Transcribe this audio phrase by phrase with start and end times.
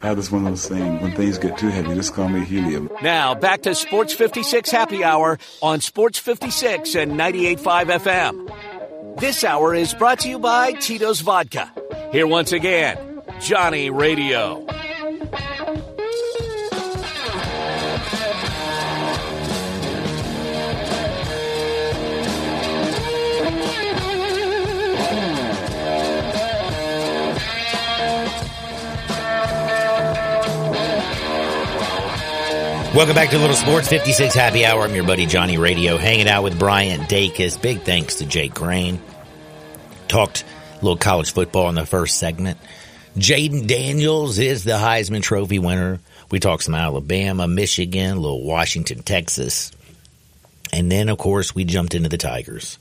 [0.00, 1.02] I just one of those things.
[1.02, 2.88] When things get too heavy, just call me helium.
[3.02, 9.20] Now back to Sports 56 Happy Hour on Sports 56 and 98.5 FM.
[9.20, 11.72] This hour is brought to you by Tito's Vodka.
[12.12, 14.64] Here once again, Johnny Radio.
[32.98, 34.82] Welcome back to Little Sports 56 Happy Hour.
[34.82, 37.62] I'm your buddy Johnny Radio, hanging out with Brian Dacus.
[37.62, 39.00] Big thanks to Jake Crane.
[40.08, 42.58] Talked a little college football in the first segment.
[43.16, 46.00] Jayden Daniels is the Heisman Trophy winner.
[46.32, 49.70] We talked some Alabama, Michigan, a little Washington, Texas.
[50.72, 52.80] And then, of course, we jumped into the Tigers.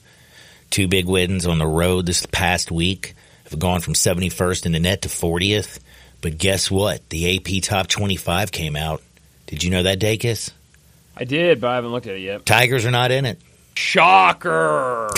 [0.72, 3.14] Two big wins on the road this past week.
[3.52, 5.78] Have gone from 71st in the net to 40th.
[6.22, 7.08] But guess what?
[7.10, 9.04] The AP Top 25 came out.
[9.48, 10.52] Did you know that, Dacus?
[11.16, 12.46] I did, but I haven't looked at it yet.
[12.46, 13.42] Tigers are not in it.
[13.76, 15.10] Shocker!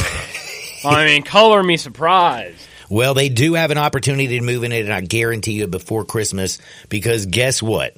[0.86, 2.58] I mean, color me surprised.
[2.90, 6.06] Well, they do have an opportunity to move in it, and I guarantee you before
[6.06, 7.96] Christmas, because guess what?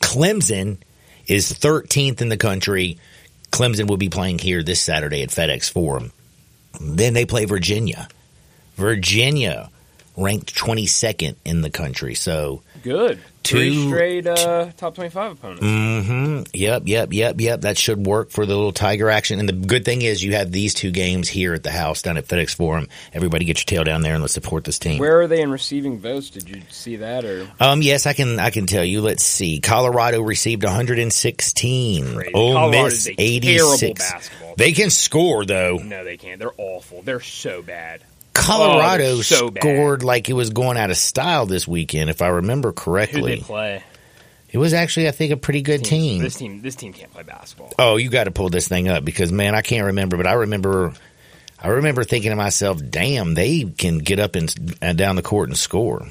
[0.00, 0.78] Clemson
[1.26, 2.98] is 13th in the country.
[3.50, 6.12] Clemson will be playing here this Saturday at FedEx Forum.
[6.80, 8.08] Then they play Virginia.
[8.76, 9.70] Virginia
[10.18, 12.14] ranked 22nd in the country.
[12.14, 13.18] So Good.
[13.42, 15.62] Two- Three straight uh, top 25 opponents.
[15.62, 17.60] hmm Yep, yep, yep, yep.
[17.62, 19.40] That should work for the little Tiger action.
[19.40, 22.18] And the good thing is you have these two games here at the house down
[22.18, 22.88] at FedEx Forum.
[23.14, 24.98] Everybody get your tail down there and let's support this team.
[24.98, 26.28] Where are they in receiving votes?
[26.30, 27.24] Did you see that?
[27.24, 28.38] or Um, yes, I can.
[28.38, 29.00] I can tell you.
[29.00, 29.60] Let's see.
[29.60, 32.14] Colorado received 116.
[32.16, 32.32] Crazy.
[32.34, 34.10] Ole Colorado Miss is terrible 86.
[34.12, 35.76] basketball They can score though.
[35.76, 36.38] No, they can't.
[36.38, 37.02] They're awful.
[37.02, 38.02] They're so bad.
[38.38, 39.62] Colorado Oh, so bad.
[39.62, 43.20] scored like it was going out of style this weekend, if I remember correctly.
[43.20, 43.46] Who they correctly.
[43.46, 43.82] play?
[44.50, 46.22] It was actually, I think, a pretty good team.
[46.22, 46.62] This team.
[46.62, 47.72] This team can't play basketball.
[47.78, 50.32] Oh, you got to pull this thing up because man, I can't remember, but I
[50.32, 50.94] remember,
[51.62, 55.50] I remember thinking to myself, "Damn, they can get up and, and down the court
[55.50, 56.06] and score."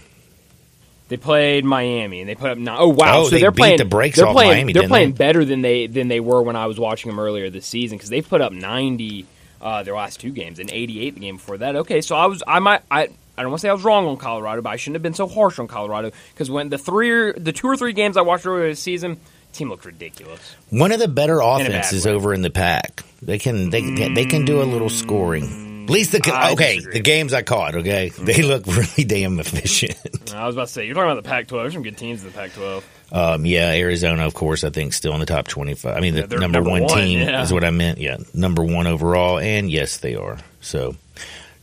[1.10, 2.76] They played Miami and they put up nine.
[2.80, 3.22] Oh wow!
[3.22, 5.18] Oh, so they they're beat playing the brakes they're off playing, Miami, They're playing they?
[5.18, 8.10] better than they than they were when I was watching them earlier this season because
[8.10, 9.26] they put up ninety
[9.62, 11.76] uh, their last two games and eighty eight the game before that.
[11.76, 13.10] Okay, so I was I might I.
[13.40, 15.14] I don't want to say I was wrong on Colorado, but I shouldn't have been
[15.14, 18.22] so harsh on Colorado because when the three, or, the two or three games I
[18.22, 19.20] watched earlier this season,
[19.54, 20.56] team looked ridiculous.
[20.72, 23.04] One of the better offenses over in the pack.
[23.22, 25.84] They can they they can do a little scoring.
[25.84, 26.94] At least the I okay, disagree.
[26.94, 27.76] the games I caught.
[27.76, 30.34] Okay, they look really damn efficient.
[30.34, 31.50] I was about to say you're talking about the Pac-12.
[31.62, 32.84] There's some good teams in the Pac-12.
[33.12, 35.96] Um, yeah, Arizona, of course, I think still in the top twenty-five.
[35.96, 37.42] I mean, the Yeah, they're number, number one, one, team yeah.
[37.42, 38.00] is what I meant.
[38.00, 40.38] Yeah, number one overall, and yes, they are.
[40.62, 40.96] So.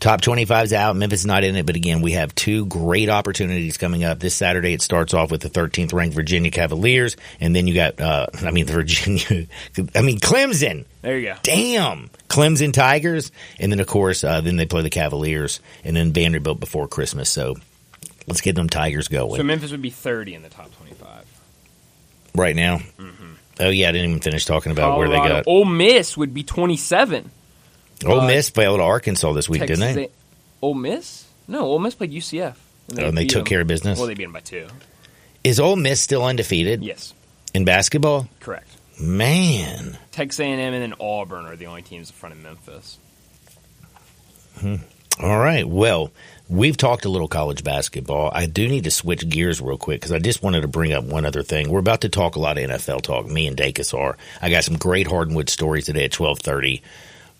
[0.01, 0.97] Top 25's out.
[0.97, 4.21] Memphis is not in it, but again, we have two great opportunities coming up.
[4.21, 7.99] This Saturday, it starts off with the 13th ranked Virginia Cavaliers, and then you got,
[7.99, 9.25] uh, I mean, the Virginia,
[9.95, 10.85] I mean, Clemson.
[11.01, 11.37] There you go.
[11.43, 12.11] Damn.
[12.29, 13.33] Clemson Tigers.
[13.59, 17.31] And then, of course, uh, then they play the Cavaliers and then Vanderbilt before Christmas.
[17.31, 17.55] So
[18.27, 20.94] let's get them Tigers going So Memphis would be 30 in the top 25.
[22.35, 22.81] Right now.
[23.61, 23.89] Oh, yeah.
[23.89, 25.47] I didn't even finish talking about where they got.
[25.47, 27.31] Ole Miss would be 27.
[28.05, 30.05] Ole uh, Miss failed Arkansas this week, Texas didn't they?
[30.07, 30.11] A-
[30.63, 31.27] Ole Miss?
[31.47, 32.55] No, Ole Miss played UCF.
[32.99, 33.47] Oh, and they took them.
[33.47, 33.99] care of business?
[33.99, 34.67] Well, they beat them by two.
[35.45, 37.15] Is Ole Miss still undefeated Yes,
[37.55, 38.29] in basketball?
[38.41, 38.69] correct.
[39.01, 39.99] Man.
[40.13, 42.99] Texas A&M and then Auburn are the only teams in front of Memphis.
[45.21, 45.67] All right.
[45.69, 46.11] Well,
[46.49, 48.31] we've talked a little college basketball.
[48.33, 51.05] I do need to switch gears real quick because I just wanted to bring up
[51.05, 51.71] one other thing.
[51.71, 53.27] We're about to talk a lot of NFL talk.
[53.27, 54.17] Me and Dacus are.
[54.41, 56.83] I got some great hardwood stories today at twelve thirty.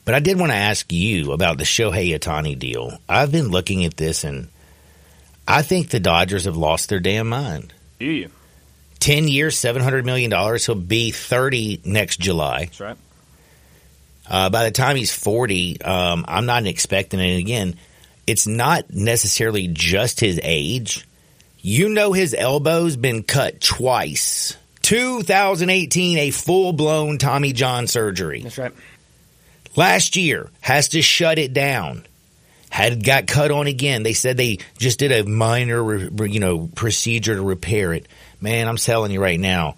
[0.05, 2.99] But I did want to ask you about the Shohei Ohtani deal.
[3.09, 4.49] I've been looking at this and
[5.49, 7.73] I think the Dodgers have lost their damn mind.
[7.99, 8.31] Do you?
[9.01, 10.31] 10 years, $700 million.
[10.31, 12.67] He'll be 30 next July.
[12.67, 12.97] That's right.
[14.27, 17.37] Uh, by the time he's 40, um, I'm not expecting it.
[17.37, 17.77] Again,
[18.27, 21.07] it's not necessarily just his age.
[21.59, 24.57] You know, his elbow's been cut twice.
[24.83, 28.43] 2018, a full blown Tommy John surgery.
[28.43, 28.73] That's right.
[29.77, 32.07] Last year, has to shut it down.
[32.71, 34.03] Had got cut on again.
[34.03, 38.07] They said they just did a minor, you know, procedure to repair it.
[38.41, 39.77] Man, I'm telling you right now,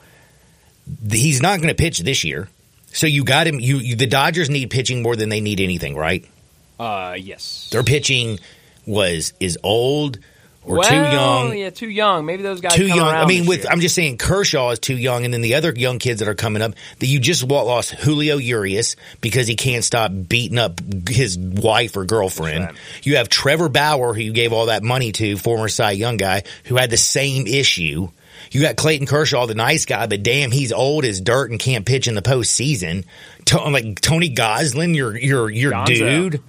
[1.11, 2.49] he's not going to pitch this year.
[2.93, 3.61] So you got him.
[3.61, 6.29] You, you the Dodgers need pitching more than they need anything, right?
[6.79, 7.71] Uh, yes.
[7.71, 8.39] Their pitching
[8.87, 10.19] was is old,
[10.67, 11.57] or well, too young.
[11.57, 12.27] Yeah, too young.
[12.27, 13.09] Maybe those guys Too young.
[13.09, 13.73] I mean, with year.
[13.73, 16.35] I'm just saying Kershaw is too young, and then the other young kids that are
[16.35, 21.39] coming up that you just lost Julio Urias because he can't stop beating up his
[21.39, 22.65] wife or girlfriend.
[22.65, 22.75] Right.
[23.05, 26.43] You have Trevor Bauer, who you gave all that money to, former Cy Young guy,
[26.65, 28.09] who had the same issue.
[28.51, 31.87] You got Clayton Kershaw, the nice guy, but damn, he's old as dirt and can't
[31.87, 33.05] pitch in the postseason.
[33.47, 35.87] To, like Tony Gonsolin, your your your Gonzo.
[35.87, 36.43] dude.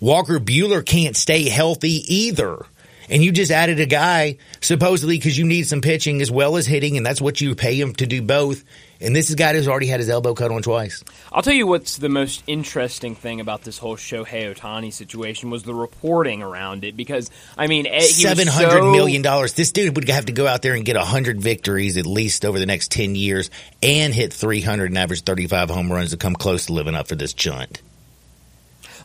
[0.00, 2.64] Walker Buehler can't stay healthy either.
[3.10, 6.64] And you just added a guy supposedly because you need some pitching as well as
[6.64, 8.64] hitting, and that's what you pay him to do both.
[9.00, 11.02] And this is a guy who's already had his elbow cut on twice.
[11.32, 15.64] I'll tell you what's the most interesting thing about this whole Shohei Ohtani situation was
[15.64, 16.96] the reporting around it.
[16.96, 19.54] Because I mean, eh, Seven hundred so- million dollars.
[19.54, 22.60] This dude would have to go out there and get hundred victories at least over
[22.60, 23.50] the next ten years,
[23.82, 27.08] and hit three hundred and average thirty-five home runs to come close to living up
[27.08, 27.82] for this chunt.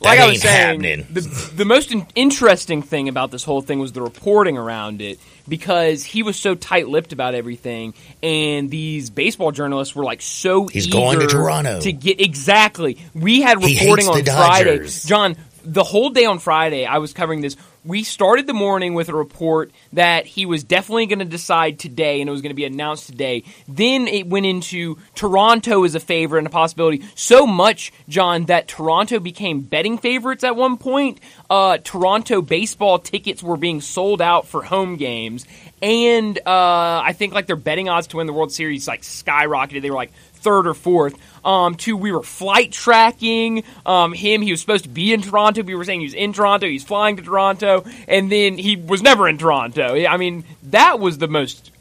[0.01, 1.07] Like I was saying, happening.
[1.11, 1.21] The,
[1.55, 6.03] the most in- interesting thing about this whole thing was the reporting around it because
[6.03, 7.93] he was so tight-lipped about everything,
[8.23, 11.79] and these baseball journalists were like so He's eager going to Toronto.
[11.81, 12.97] to get exactly.
[13.13, 15.03] We had He reporting hates on the Friday, Dodgers.
[15.03, 15.35] John.
[15.67, 17.57] The whole day on Friday, I was covering this.
[17.85, 22.19] We started the morning with a report that he was definitely going to decide today,
[22.19, 23.43] and it was going to be announced today.
[23.67, 27.03] Then it went into Toronto as a favorite and a possibility.
[27.13, 31.19] So much, John, that Toronto became betting favorites at one point.
[31.47, 35.45] Uh, Toronto baseball tickets were being sold out for home games,
[35.79, 39.83] and uh, I think like their betting odds to win the World Series like skyrocketed.
[39.83, 40.11] They were like
[40.45, 41.15] third or fourth.
[41.43, 44.41] Um, two, we were flight tracking um, him.
[44.41, 45.63] He was supposed to be in Toronto.
[45.63, 46.67] We were saying he was in Toronto.
[46.67, 50.05] He's flying to Toronto, and then he was never in Toronto.
[50.05, 51.71] I mean, that was the most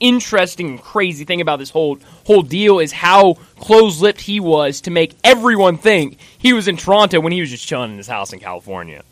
[0.00, 4.90] interesting and crazy thing about this whole whole deal is how close-lipped he was to
[4.90, 8.32] make everyone think he was in Toronto when he was just chilling in his house
[8.32, 9.02] in California.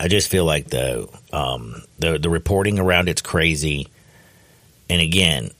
[0.00, 3.88] I just feel like the um, the the reporting around it's crazy,
[4.88, 5.50] and again,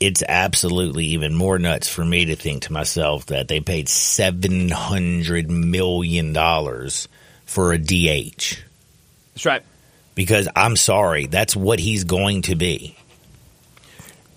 [0.00, 4.68] it's absolutely even more nuts for me to think to myself that they paid seven
[4.68, 7.08] hundred million dollars
[7.46, 8.58] for a DH.
[9.34, 9.62] That's right.
[10.14, 12.97] Because I'm sorry, that's what he's going to be.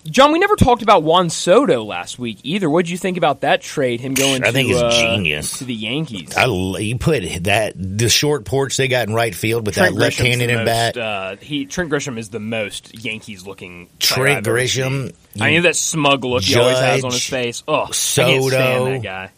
[0.04, 2.68] John, we never talked about Juan Soto last week either.
[2.68, 4.00] What did you think about that trade?
[4.00, 5.58] Him going I to, think it's uh, genius.
[5.58, 6.36] to the Yankees.
[6.36, 10.00] I, you put that the short porch they got in right field with Trent that
[10.00, 10.96] left-handed Grisham's and bat.
[10.96, 13.88] Uh, he Trent Grisham is the most Yankees looking.
[14.00, 17.62] Trent Grisham, I mean that smug look he always has on his face.
[17.68, 18.50] Oh, Soto.
[18.86, 19.30] that guy.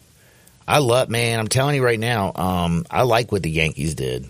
[0.67, 1.39] I love, man.
[1.39, 2.31] I'm telling you right now.
[2.33, 4.27] Um, I like what the Yankees did.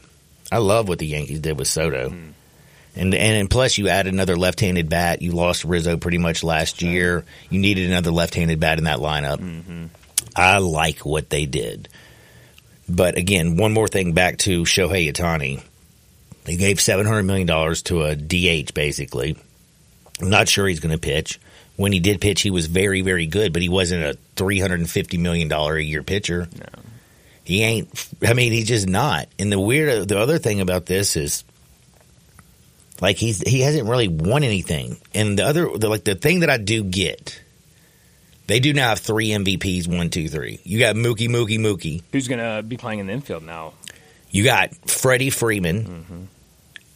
[0.52, 2.30] I love what the Yankees did with Soto, Hmm.
[2.96, 5.22] And, and and plus you add another left-handed bat.
[5.22, 7.26] You lost Rizzo pretty much last year.
[7.50, 9.40] You needed another left-handed bat in that lineup.
[9.40, 9.86] Mm-hmm.
[10.36, 11.90] I like what they did,
[12.90, 15.64] but again, one more thing back to Shohei Ohtani.
[16.44, 19.38] They gave seven hundred million dollars to a DH, basically.
[20.22, 21.40] I'm not sure he's going to pitch.
[21.78, 24.80] When he did pitch, he was very, very good, but he wasn't a three hundred
[24.82, 26.48] and fifty million dollar a year pitcher.
[26.58, 26.82] No.
[27.46, 28.10] He ain't.
[28.28, 29.30] I mean, he's just not.
[29.40, 31.45] And the weird, the other thing about this is,
[33.02, 34.98] like he's he hasn't really won anything.
[35.14, 37.42] And the other, the, like the thing that I do get,
[38.48, 39.88] they do now have three MVPs.
[39.88, 40.60] One, two, three.
[40.64, 42.04] You got Mookie, Mookie, Mookie.
[42.12, 43.74] Who's going to be playing in the infield now?
[44.32, 46.24] You got Freddie Freeman, mm-hmm.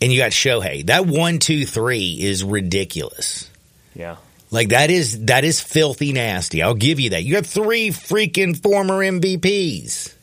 [0.01, 0.85] and you got Shohei.
[0.87, 3.49] That one, two, three is ridiculous.
[3.93, 4.17] Yeah.
[4.51, 6.63] Like that is that is filthy nasty.
[6.63, 7.23] I'll give you that.
[7.23, 10.15] You have three freaking former MVPs.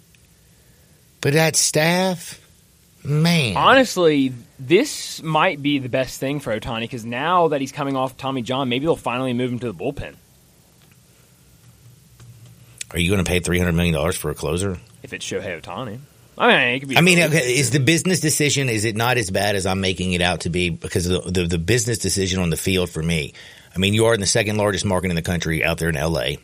[1.21, 2.41] But that staff,
[3.05, 3.57] man.
[3.57, 8.17] Honestly, this might be the best thing for Ohtani because now that he's coming off
[8.17, 10.15] Tommy John, maybe they'll finally move him to the bullpen
[12.93, 14.79] Are you going to pay three hundred million dollars for a closer?
[15.03, 15.99] if it's Shohei Ohtani.
[16.39, 16.97] I mean, it could be.
[16.99, 20.13] I mean, okay, is the business decision is it not as bad as I'm making
[20.13, 20.69] it out to be?
[20.71, 23.33] Because of the, the the business decision on the field for me.
[23.75, 25.97] I mean, you are in the second largest market in the country out there in
[25.97, 26.39] L.A.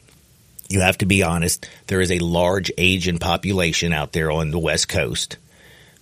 [0.68, 1.68] You have to be honest.
[1.86, 5.36] There is a large Asian population out there on the West Coast.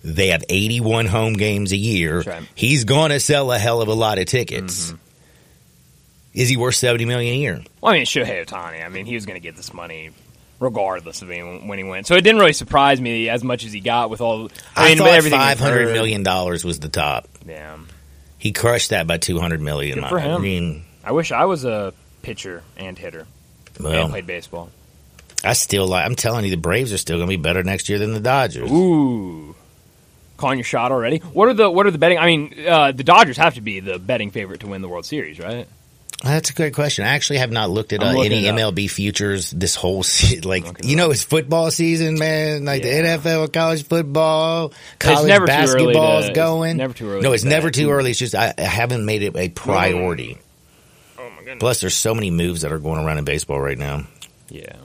[0.03, 2.21] They have 81 home games a year.
[2.21, 2.43] Right.
[2.55, 4.87] He's going to sell a hell of a lot of tickets.
[4.87, 4.97] Mm-hmm.
[6.33, 7.63] Is he worth 70 million a year?
[7.81, 8.83] Well, I mean, Shohei Ohtani.
[8.85, 10.11] I mean, he was going to get this money
[10.59, 12.07] regardless of when he went.
[12.07, 14.49] So it didn't really surprise me as much as he got with all.
[14.75, 15.93] I, I, mean, thought everything 500 heard.
[15.93, 17.27] million dollars was the top.
[17.45, 17.77] Yeah.
[18.37, 19.99] He crushed that by 200 million.
[19.99, 20.41] Good for I him.
[20.41, 23.27] mean, I wish I was a pitcher and hitter
[23.79, 24.69] well, and played baseball.
[25.43, 26.05] I still like.
[26.05, 28.19] I'm telling you, the Braves are still going to be better next year than the
[28.19, 28.71] Dodgers.
[28.71, 29.55] Ooh.
[30.41, 31.19] Calling your shot already.
[31.19, 32.17] What are the what are the betting?
[32.17, 35.05] I mean, uh, the Dodgers have to be the betting favorite to win the World
[35.05, 35.67] Series, right?
[36.23, 37.03] That's a great question.
[37.03, 38.43] I actually have not looked at uh, any.
[38.43, 42.65] MLB futures this whole se- like you know it's football season, man.
[42.65, 43.17] Like Yeah.
[43.17, 46.77] the NFL, college football, college early basketball's going.
[46.77, 48.11] never too early No, it's never too early.
[48.11, 50.37] It's just I, I haven't made it a priority.
[51.17, 51.57] Oh my goodness.
[51.59, 54.05] Plus, there's so many moves that are going around in baseball right now.
[54.49, 54.75] Yeah.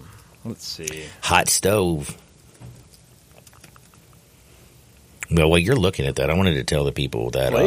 [0.45, 1.05] Let's see.
[1.23, 2.17] Hot stove.
[5.30, 7.61] Well, while you're looking at that, I wanted to tell the people that um,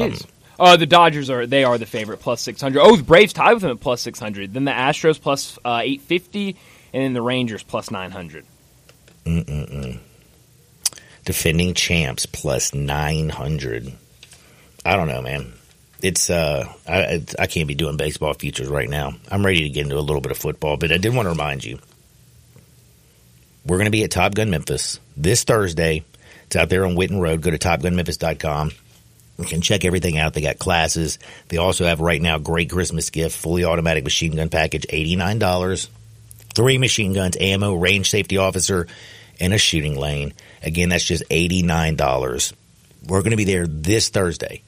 [0.60, 2.82] Uh, the Dodgers are they are the favorite plus six hundred.
[2.82, 4.54] Oh, the Braves tied with them at plus six hundred.
[4.54, 6.56] Then the Astros plus uh, eight fifty,
[6.94, 8.46] and then the Rangers plus nine hundred.
[11.26, 13.94] defending champs plus 900
[14.86, 15.54] i don't know man
[16.02, 19.70] it's uh I, I i can't be doing baseball futures right now i'm ready to
[19.70, 21.78] get into a little bit of football but i did want to remind you
[23.66, 26.04] we're going to be at top gun memphis this thursday
[26.50, 28.72] it's out there on witten road go to topgunmemphis.com
[29.38, 33.10] you can check everything out they got classes they also have right now great christmas
[33.10, 35.90] gift fully automatic machine gun package $89
[36.54, 38.88] three machine guns ammo range safety officer
[39.40, 42.54] and a shooting lane Again, that's just $89.
[43.08, 44.62] We're going to be there this Thursday,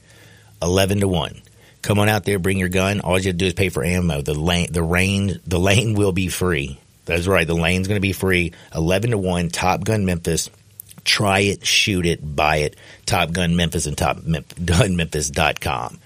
[0.60, 1.42] 11 to 1.
[1.82, 3.00] Come on out there, bring your gun.
[3.00, 4.22] All you have to do is pay for ammo.
[4.22, 6.78] The lane, the rain, the lane will be free.
[7.04, 7.46] That's right.
[7.46, 8.52] The lane's going to be free.
[8.74, 10.50] 11 to 1, Top Gun Memphis.
[11.04, 12.76] Try it, shoot it, buy it.
[13.06, 14.18] Top Gun Memphis and Top
[14.64, 15.98] Gun Memphis.com.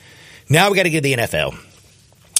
[0.48, 1.58] Now we got to get the NFL.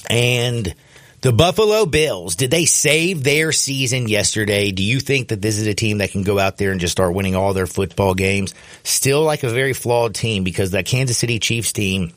[0.09, 0.73] And
[1.21, 4.71] the Buffalo Bills, did they save their season yesterday?
[4.71, 6.91] Do you think that this is a team that can go out there and just
[6.91, 8.53] start winning all their football games?
[8.83, 12.13] Still like a very flawed team because that Kansas City Chiefs team,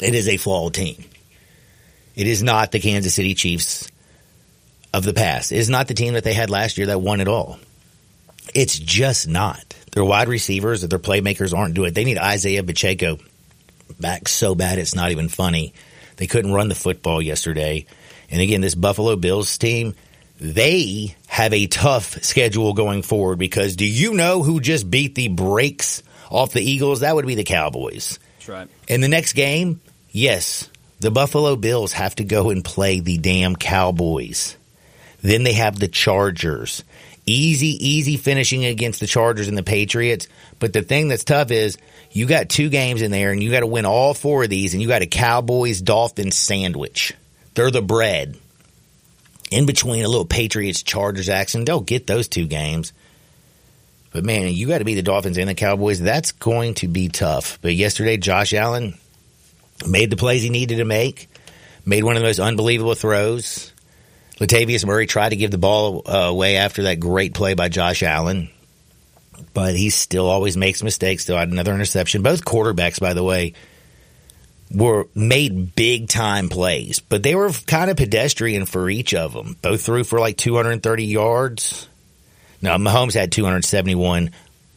[0.00, 1.04] it is a flawed team.
[2.16, 3.90] It is not the Kansas City Chiefs
[4.92, 5.52] of the past.
[5.52, 7.58] It is not the team that they had last year that won it all.
[8.54, 9.74] It's just not.
[9.92, 11.94] Their wide receivers, their playmakers aren't doing it.
[11.94, 13.18] They need Isaiah Pacheco
[13.98, 15.74] back so bad it's not even funny.
[16.16, 17.86] They couldn't run the football yesterday.
[18.30, 19.94] And again, this Buffalo Bills team,
[20.40, 25.28] they have a tough schedule going forward because do you know who just beat the
[25.28, 27.00] brakes off the Eagles?
[27.00, 28.18] That would be the Cowboys.
[28.38, 28.68] That's right.
[28.88, 29.80] In the next game,
[30.10, 30.68] yes,
[31.00, 34.56] the Buffalo Bills have to go and play the damn Cowboys.
[35.22, 36.84] Then they have the Chargers.
[37.26, 40.26] Easy, easy finishing against the Chargers and the Patriots.
[40.58, 41.78] But the thing that's tough is
[42.10, 44.72] you got two games in there and you got to win all four of these
[44.72, 47.14] and you got a Cowboys Dolphins sandwich.
[47.54, 48.36] They're the bread.
[49.50, 52.92] In between a little Patriots Chargers action, they'll get those two games.
[54.12, 56.00] But man, you got to be the Dolphins and the Cowboys.
[56.00, 57.58] That's going to be tough.
[57.62, 58.98] But yesterday, Josh Allen
[59.86, 61.28] made the plays he needed to make,
[61.84, 63.69] made one of the most unbelievable throws.
[64.40, 68.02] Latavius Murray tried to give the ball uh, away after that great play by Josh
[68.02, 68.48] Allen,
[69.52, 71.24] but he still always makes mistakes.
[71.24, 72.22] Still had another interception.
[72.22, 73.52] Both quarterbacks, by the way,
[74.74, 79.56] were made big time plays, but they were kind of pedestrian for each of them.
[79.60, 81.86] Both threw for like 230 yards.
[82.62, 84.30] No, Mahomes had 271.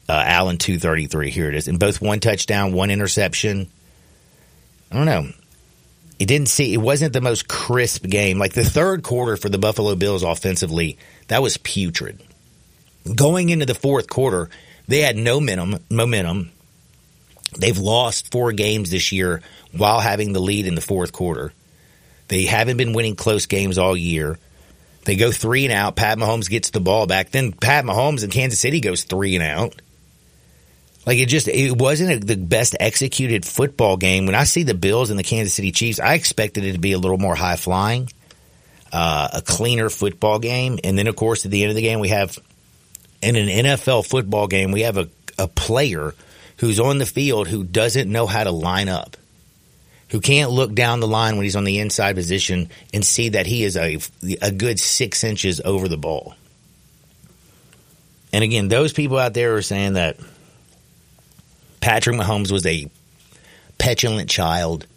[0.10, 1.32] Uh, Allen 233.
[1.32, 1.70] Here it is.
[1.70, 3.70] And both one touchdown, one interception.
[4.92, 5.30] I don't know.
[6.20, 6.74] It didn't see.
[6.74, 8.38] It wasn't the most crisp game.
[8.38, 12.22] Like the third quarter for the Buffalo Bills offensively, that was putrid.
[13.16, 14.50] Going into the fourth quarter,
[14.88, 15.84] they had no momentum.
[15.90, 16.52] Momentum.
[17.58, 19.42] They've lost four games this year
[19.76, 21.54] while having the lead in the fourth quarter.
[22.28, 24.40] They haven't been winning close games all year.
[25.06, 25.96] They go three and out.
[25.96, 27.32] Pat Mahomes gets the ball back.
[27.32, 29.82] Then Pat Mahomes in Kansas City goes three and out.
[31.06, 34.26] Like it just, it wasn't a, the best executed football game.
[34.26, 36.94] When I see the Bills and the Kansas City Chiefs, I expected it to be
[36.94, 38.10] a little more high flying,
[38.92, 40.80] uh, a cleaner football game.
[40.84, 42.40] And then, of course, at the end of the game, we have
[43.22, 46.14] in an NFL football game, we have a, a player
[46.58, 49.18] who's on the field who doesn't know how to line up,
[50.10, 53.46] who can't look down the line when he's on the inside position and see that
[53.48, 54.00] he is a,
[54.42, 56.36] a good six inches over the ball.
[58.32, 60.18] And again, those people out there are saying that
[61.84, 62.90] Patrick Mahomes was a
[63.78, 64.88] petulant child.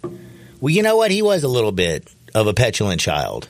[0.61, 1.11] Well, you know what?
[1.11, 3.49] He was a little bit of a petulant child.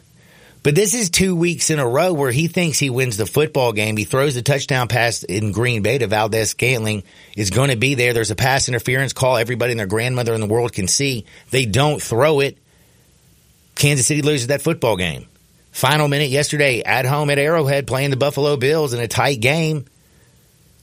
[0.63, 3.75] But this is two weeks in a row where he thinks he wins the football
[3.75, 3.99] game.
[3.99, 7.03] He throws the touchdown pass in Green Bay to Valdes-Scantling
[7.37, 8.15] is going to be there.
[8.15, 9.37] There's a pass interference call.
[9.37, 11.27] Everybody and their grandmother in the world can see.
[11.51, 12.57] They don't throw it.
[13.75, 15.27] Kansas City loses that football game.
[15.73, 19.85] Final minute yesterday at home at Arrowhead playing the Buffalo Bills in a tight game.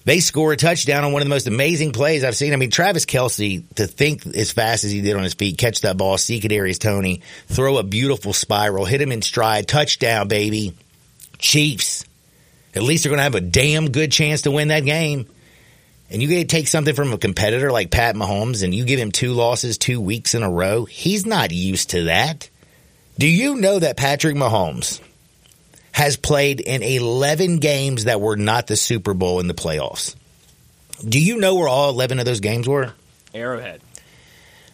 [0.06, 2.52] They score a touchdown on one of the most amazing plays I've seen.
[2.52, 5.82] I mean, Travis Kelce, to think as fast as he did on his feet, catch
[5.82, 10.74] that ball, see Kadarius Toney, throw a beautiful spiral, hit him in stride, touchdown, baby.
[11.38, 12.06] Chiefs.
[12.76, 15.28] At least they're going to have a damn good chance to win that game.
[16.10, 19.00] And you get to take something from a competitor like Pat Mahomes and you give
[19.00, 20.86] him two losses two weeks in a row.
[20.86, 22.50] He's not used to that.
[23.18, 25.00] Do you know that Patrick Mahomes
[25.94, 30.16] has played in 11 games that were not the Super Bowl in the playoffs?
[31.08, 32.94] Do you know where all 11 of those games were?
[33.34, 33.82] Arrowhead.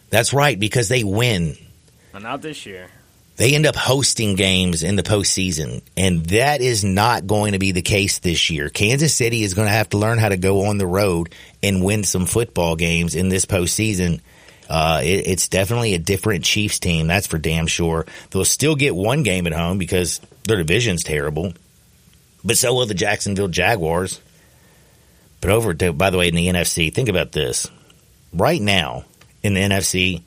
[0.10, 1.56] That's right, because they win.
[2.12, 2.90] But not this year.
[3.36, 7.72] They end up hosting games in the postseason, and that is not going to be
[7.72, 8.68] the case this year.
[8.70, 11.34] Kansas City is going to have to learn how to go on the road
[11.64, 14.20] and win some football games in this postseason.
[14.70, 17.08] Uh, it, it's definitely a different Chiefs team.
[17.08, 18.06] That's for damn sure.
[18.30, 21.54] They'll still get one game at home because their division's terrible,
[22.44, 24.22] but so will the Jacksonville Jaguars.
[25.42, 27.68] But over, to, by the way, in the NFC, think about this.
[28.34, 29.06] Right now
[29.42, 30.22] in the NFC,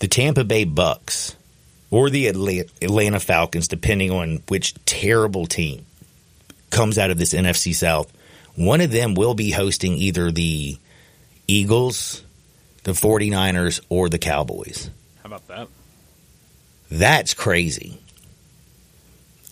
[0.00, 1.36] the Tampa Bay Bucks
[1.90, 5.86] or the Atlanta Falcons, depending on which terrible team
[6.70, 8.12] comes out of this NFC South,
[8.56, 10.78] one of them will be hosting either the
[11.46, 12.22] Eagles,
[12.86, 14.90] the 49ers, or the Cowboys.
[15.20, 15.66] How about that?
[16.88, 17.98] That's crazy.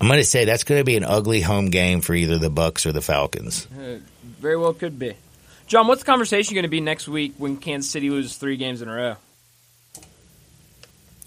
[0.01, 2.49] I'm going to say that's going to be an ugly home game for either the
[2.49, 3.67] Bucks or the Falcons.
[3.77, 3.99] Uh,
[4.39, 5.15] very well could be.
[5.67, 8.83] John, what's the conversation going to be next week when Kansas City loses three games
[8.83, 9.17] in a row?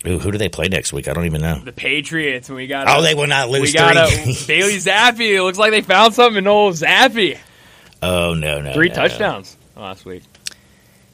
[0.05, 1.09] Ooh, who do they play next week?
[1.09, 1.59] I don't even know.
[1.59, 2.49] The Patriots.
[2.49, 2.87] We got.
[2.87, 3.63] Oh, they will not lose.
[3.63, 3.95] We got.
[4.47, 5.19] Bailey Zappe.
[5.19, 7.37] It looks like they found something in old Zappe.
[8.01, 10.23] Oh no, no, three no, touchdowns last week.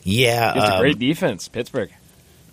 [0.03, 1.91] Yeah, it's um, a great defense, Pittsburgh.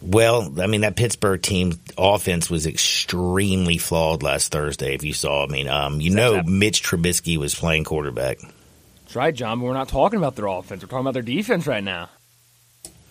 [0.02, 4.94] Well, I mean that Pittsburgh team offense was extremely flawed last Thursday.
[4.94, 8.38] If you saw, I mean, um, you know, Mitch Trubisky was playing quarterback.
[8.40, 9.58] That's right, John.
[9.58, 10.82] But we're not talking about their offense.
[10.82, 12.08] We're talking about their defense right now.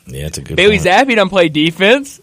[0.07, 0.57] Yeah, it's a good.
[0.57, 0.87] Bailey point.
[0.87, 2.19] Zappe doesn't play defense.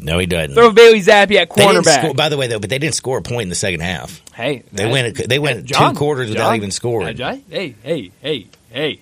[0.00, 0.54] No, he doesn't.
[0.54, 2.00] Throw Bailey Zappe at cornerback.
[2.00, 4.22] score- by the way, though, but they didn't score a point in the second half.
[4.32, 5.28] Hey, They that- went.
[5.28, 7.16] They went John, two quarters without even scoring.
[7.16, 9.00] Hey, hey, hey, hey.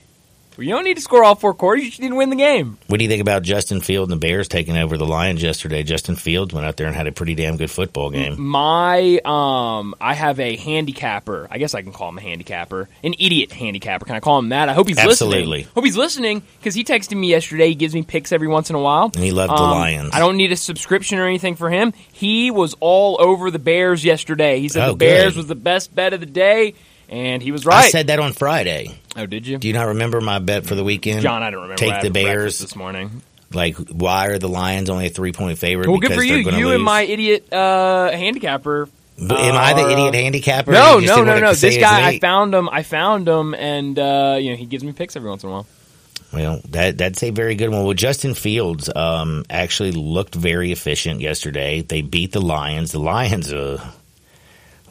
[0.65, 1.85] You don't need to score all four quarters.
[1.85, 2.79] You just need to win the game.
[2.87, 5.83] What do you think about Justin Fields and the Bears taking over the Lions yesterday?
[5.83, 8.41] Justin Fields went out there and had a pretty damn good football game.
[8.41, 11.49] My, um, I have a handicapper.
[11.51, 14.05] I guess I can call him a handicapper, an idiot handicapper.
[14.07, 14.69] Can I call him that?
[14.69, 15.45] I hope he's Absolutely.
[15.47, 15.73] listening.
[15.75, 17.69] Hope he's listening because he texted me yesterday.
[17.69, 20.11] He gives me picks every once in a while, And he loved the Um, Lions.
[20.15, 21.93] I don't need a subscription or anything for him.
[22.13, 24.61] He was all over the Bears yesterday.
[24.61, 25.37] He said Oh, the Bears good.
[25.39, 26.75] was the best bet of the day,
[27.09, 27.85] and he was right.
[27.85, 28.99] I said that on Friday.
[29.17, 31.23] oh, did you, Do you not remember my bet for the weekend?
[31.23, 31.43] John?
[31.43, 31.81] I don't remember.
[31.81, 32.59] Take the Bears.
[32.59, 33.23] this morning.
[33.53, 35.89] Like, why are the Lions only a three point favorite?
[35.89, 36.37] Well, good for you.
[36.37, 36.75] You lose?
[36.75, 38.89] and my idiot uh, handicapper
[39.19, 40.73] But am I the Uh, idiot handicapper?
[40.73, 41.55] No, no, no, no.
[41.55, 42.69] This guy, I found him.
[42.69, 45.53] I found him, and uh, you know he gives me picks every once in a
[45.53, 45.67] while.
[46.33, 47.85] Well, that that's a very good one.
[47.85, 51.83] Well, Justin Fields um, actually looked very efficient yesterday.
[51.83, 52.91] They beat the Lions.
[52.91, 53.81] The Lions, uh,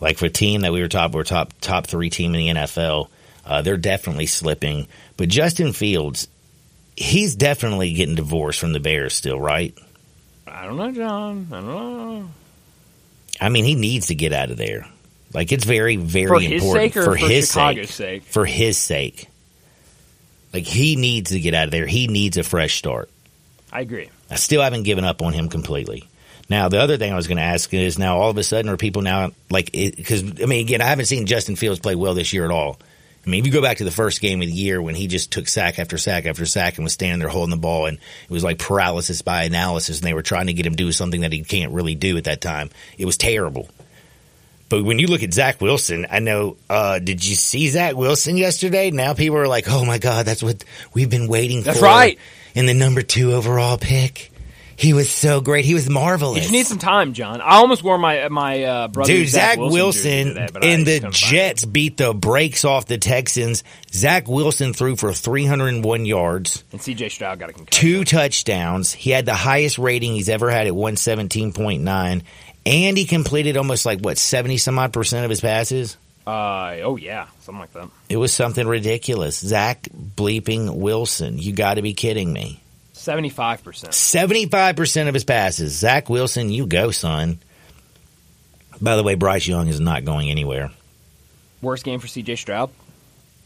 [0.06, 2.62] like for a team that we were top, we're top top three team in the
[2.62, 3.10] NFL.
[3.44, 4.88] Uh, they're definitely slipping.
[5.18, 6.28] But Justin Fields,
[6.96, 9.76] he's definitely getting divorced from the Bears still, right?
[10.46, 11.48] I don't know, John.
[11.52, 12.30] I don't know.
[13.41, 14.86] I mean, he needs to get out of there.
[15.34, 16.62] Like it's very, very important.
[16.62, 18.22] For his important for, for his Chicago's sake.
[18.22, 18.24] sake?
[18.32, 19.28] For his sake.
[20.54, 21.88] Like he needs to get out of there.
[21.88, 23.10] He needs a fresh start.
[23.74, 24.12] I agree.
[24.30, 26.08] I still haven't given up on him completely.
[26.47, 28.69] Now, the other thing I was going to ask is now all of a sudden
[28.69, 32.13] are people now like because I mean again I haven't seen Justin Fields play well
[32.13, 32.79] this year at all.
[33.25, 35.08] I mean, if you go back to the first game of the year when he
[35.08, 37.97] just took sack after sack after sack and was standing there holding the ball, and
[37.97, 40.91] it was like paralysis by analysis, and they were trying to get him to do
[40.91, 42.69] something that he can't really do at that time.
[42.99, 43.67] It was terrible.
[44.69, 46.58] But when you look at Zach Wilson, I know.
[46.69, 48.91] Uh, did you see Zach Wilson yesterday?
[48.91, 52.19] Now people are like, "Oh my God, that's what we've been waiting That's for." right.
[52.53, 54.31] In the number two overall pick,
[54.78, 55.66] he was so great.
[55.66, 56.40] He was You marvelous.
[56.40, 57.42] just need some time, John.
[57.42, 61.10] I almost wore my my uh, brother Dude, Zach Wilson, Wilson, jersey today, and the
[61.12, 63.64] Jets beat the brakes off the Texans.
[63.92, 66.64] Zach Wilson threw for 301 yards.
[66.72, 67.10] And C.J.
[67.10, 67.82] Stroud got a concussion.
[67.82, 68.92] two touchdowns.
[68.94, 72.22] He had the highest rating he's ever had at 117.9,
[72.66, 75.98] and he completed almost like what 70 some odd percent of his passes.
[76.28, 77.88] Uh, oh yeah, something like that.
[78.10, 79.38] It was something ridiculous.
[79.40, 79.84] Zach
[80.16, 82.62] bleeping Wilson, you got to be kidding me.
[83.06, 83.94] Seventy five percent.
[83.94, 85.78] 75% of his passes.
[85.78, 87.38] Zach Wilson, you go, son.
[88.82, 90.72] By the way, Bryce Young is not going anywhere.
[91.62, 92.36] Worst game for C.J.
[92.38, 92.72] Stroud.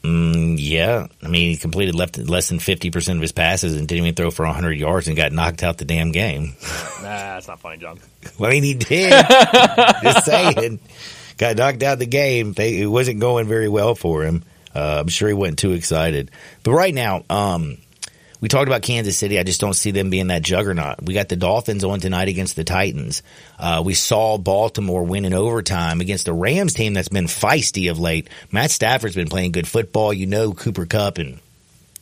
[0.02, 3.86] Mm, yeah, I mean he completed left less than fifty percent of his passes and
[3.86, 6.56] didn't even throw for hundred yards and got knocked out the damn game.
[7.02, 8.00] Nah, that's not funny, John.
[8.40, 9.12] well, I mean he did.
[10.04, 10.80] Just saying,
[11.38, 12.54] got knocked out the game.
[12.54, 14.44] They, it wasn't going very well for him.
[14.74, 16.32] Uh, I'm sure he wasn't too excited.
[16.64, 17.80] But right now, um,
[18.42, 19.38] we talked about Kansas City.
[19.38, 21.02] I just don't see them being that juggernaut.
[21.04, 23.22] We got the Dolphins on tonight against the Titans.
[23.58, 28.00] Uh, we saw Baltimore win in overtime against the Rams team that's been feisty of
[28.00, 28.30] late.
[28.52, 30.14] Matt Stafford's been playing good football.
[30.14, 31.40] You know Cooper Kupp and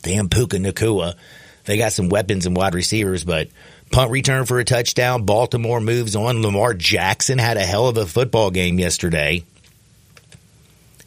[0.04, 1.16] damn Puka Nacua
[1.66, 3.50] They got some weapons and wide receivers, but
[3.92, 5.26] punt return for a touchdown.
[5.26, 6.44] Baltimore moves on.
[6.44, 9.44] Lamar Jackson had a hell of a football game yesterday.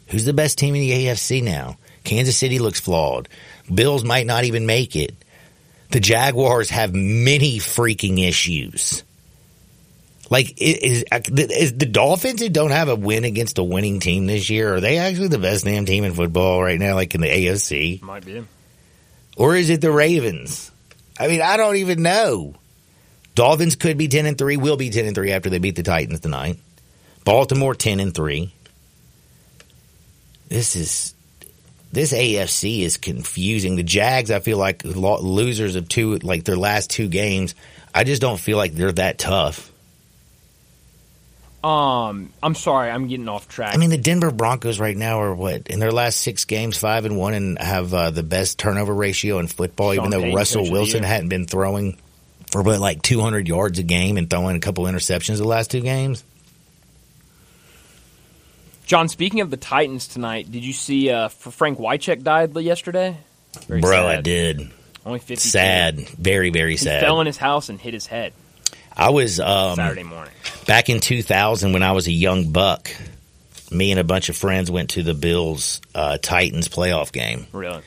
[0.07, 1.77] Who's the best team in the AFC now?
[2.03, 3.29] Kansas City looks flawed.
[3.73, 5.15] Bills might not even make it.
[5.91, 9.03] The Jaguars have many freaking issues.
[10.29, 14.27] Like, is, uh, is, the Dolphins who don't have a win against a winning team
[14.27, 17.19] this year, are they actually the best damn team in football right now, like in
[17.19, 18.01] the AFC?
[18.01, 18.41] Might be.
[19.35, 20.71] Or is it the Ravens?
[21.19, 22.55] I mean, I don't even know.
[23.35, 25.83] Dolphins could be 10 and 3, will be 10 and 3 after they beat the
[25.83, 26.57] Titans tonight.
[27.25, 28.53] Baltimore 10 and 3.
[30.47, 31.13] This is
[31.91, 33.75] this AFC is confusing.
[33.75, 37.55] The Jags, I feel like losers of two, like their last two games.
[37.93, 39.71] I just don't feel like they're that tough.
[41.63, 43.75] Um, I'm sorry, I'm getting off track.
[43.75, 47.05] I mean, the Denver Broncos right now are what in their last six games, five
[47.05, 49.93] and one, and have uh, the best turnover ratio in football.
[49.93, 51.99] Sean even though Payton Russell Wilson hadn't been throwing
[52.51, 55.81] for what like 200 yards a game and throwing a couple interceptions the last two
[55.81, 56.23] games.
[58.85, 63.17] John, speaking of the Titans tonight, did you see uh, Frank Wycheck died yesterday?
[63.67, 64.17] Very Bro, sad.
[64.17, 64.71] I did.
[65.05, 65.35] Only 50.
[65.35, 65.99] Sad.
[66.09, 66.99] Very, very sad.
[66.99, 68.33] He fell in his house and hit his head.
[68.95, 70.33] I was um, Saturday morning
[70.67, 72.91] back in 2000 when I was a young buck.
[73.71, 77.47] Me and a bunch of friends went to the Bills uh, Titans playoff game.
[77.53, 77.81] Really,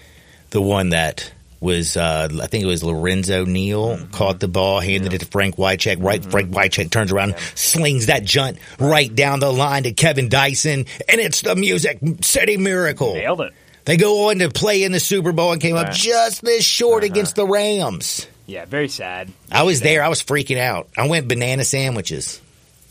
[0.51, 1.31] the one that
[1.65, 4.11] was uh, I think it was Lorenzo Neal mm-hmm.
[4.13, 5.17] caught the ball, handed yeah.
[5.17, 6.01] it to Frank Wycheck.
[6.01, 6.31] Right, mm-hmm.
[6.31, 7.41] Frank Wycheck turns around, yeah.
[7.57, 12.59] slings that junt right down the line to Kevin Dyson, and it's the Music City
[12.59, 13.15] Miracle.
[13.15, 13.53] Nailed it.
[13.87, 17.03] They go on to play in the Super Bowl and came up just this short
[17.03, 17.13] uh-huh.
[17.13, 18.27] against the Rams.
[18.47, 19.33] Yeah, very sad.
[19.51, 20.05] I was there.
[20.05, 20.89] I was freaking out.
[20.97, 22.41] I went banana sandwiches.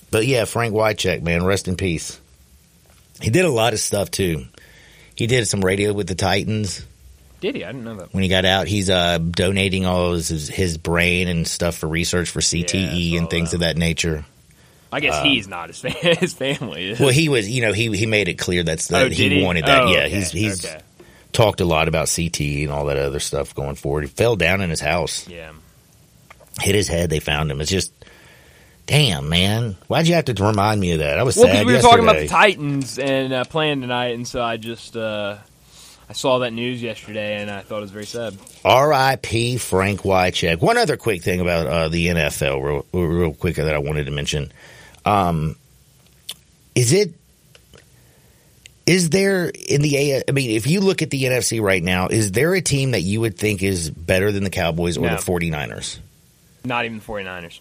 [0.09, 2.19] But yeah, Frank Wycheck, man, rest in peace.
[3.21, 4.45] He did a lot of stuff too.
[5.15, 6.85] He did some radio with the Titans.
[7.43, 7.63] Did he?
[7.63, 8.13] I didn't know that.
[8.13, 12.29] When he got out, he's uh, donating all his, his brain and stuff for research
[12.29, 13.57] for CTE yeah, and things that.
[13.57, 14.25] of that nature.
[14.91, 16.91] I guess um, he's not his, fam- his family.
[16.91, 16.99] Is.
[16.99, 17.49] Well, he was.
[17.49, 19.83] You know, he he made it clear that's that oh, he, he, wanted that.
[19.83, 20.09] Oh, yeah, okay.
[20.09, 20.79] he's he's okay.
[21.31, 24.01] talked a lot about CTE and all that other stuff going forward.
[24.01, 25.27] He fell down in his house.
[25.27, 25.51] Yeah
[26.61, 27.09] hit his head.
[27.09, 27.61] They found him.
[27.61, 27.93] It's just,
[28.85, 29.75] damn, man.
[29.87, 31.19] Why'd you have to remind me of that?
[31.19, 31.59] I was well, sad.
[31.59, 31.91] we were yesterday.
[31.91, 35.37] talking about the Titans and uh, playing tonight, and so I just uh,
[36.09, 38.37] I saw that news yesterday, and I thought it was very sad.
[38.65, 39.57] R.I.P.
[39.57, 40.61] Frank Wycheck.
[40.61, 42.61] One other quick thing about uh, the NFL,
[42.93, 44.51] real, real quick, that I wanted to mention.
[45.05, 45.55] Um,
[46.75, 47.13] is it
[48.85, 50.23] is there in the A?
[50.27, 53.01] I mean, if you look at the NFC right now, is there a team that
[53.01, 55.15] you would think is better than the Cowboys or No.
[55.15, 55.99] the 49ers?
[56.65, 57.59] Not even the 49ers.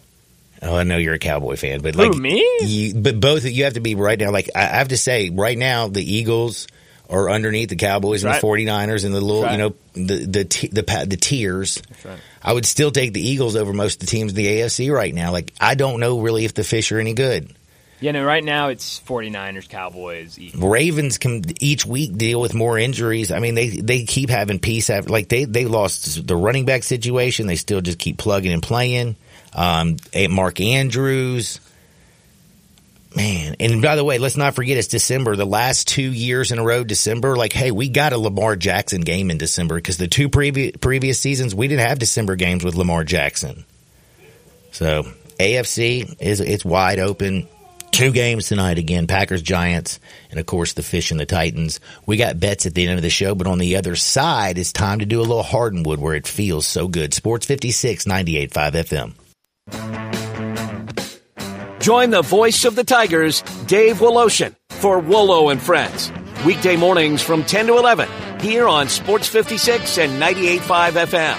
[0.61, 2.45] Oh, I know you're a Cowboy fan, but Who, like me?
[2.61, 4.31] You, but both you have to be right now.
[4.31, 6.67] Like I have to say, right now the Eagles
[7.09, 8.41] are underneath the Cowboys and Right.
[8.41, 9.51] the 49ers and the little, Right.
[9.53, 11.81] you know, the the t- the pa- the tiers.
[11.89, 12.17] That's right.
[12.41, 15.13] I would still take the Eagles over most of the teams in the AFC right
[15.13, 15.31] now.
[15.31, 17.49] Like I don't know really if the fish are any good.
[17.99, 20.61] Yeah, no, right now it's 49ers, Cowboys, Eagles.
[20.61, 23.31] Ravens can each week deal with more injuries.
[23.31, 26.83] I mean, they they keep having peace after like they they lost the running back
[26.83, 27.47] situation.
[27.47, 29.15] They still just keep plugging and playing.
[29.53, 29.97] Um,
[30.31, 31.59] Mark Andrews,
[33.15, 35.35] man, and by the way, let's not forget it's December.
[35.35, 37.35] The last two years in a row, December.
[37.35, 41.19] Like, hey, we got a Lamar Jackson game in December because the two previous previous
[41.19, 43.65] seasons we didn't have December games with Lamar Jackson.
[44.71, 45.03] So
[45.39, 47.47] AFC is it's wide open.
[47.91, 49.99] Two games tonight again, Packers, Giants,
[50.31, 51.79] and of course the Fish and the Titans.
[52.07, 54.73] We got bets at the end of the show, but on the other side, it's
[54.73, 57.13] time to do a little Hardenwood where it feels so good.
[57.13, 59.13] Sports 56, 98.5
[59.69, 60.02] FM.
[61.83, 66.13] Join the voice of the Tigers, Dave Woloshin, for Wolo and Friends.
[66.45, 71.35] Weekday mornings from 10 to 11 here on Sports 56 and 98.5 FM.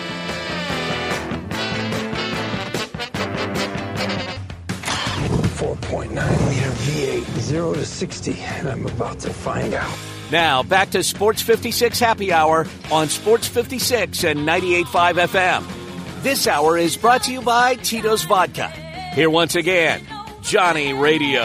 [5.57, 9.99] 4.9 liter V8, 0 to 60, and I'm about to find out.
[10.31, 16.23] Now back to Sports 56 Happy Hour on Sports 56 and 98.5 FM.
[16.23, 18.69] This hour is brought to you by Tito's Vodka.
[19.15, 20.05] Here once again,
[20.45, 21.41] Johnny Radio.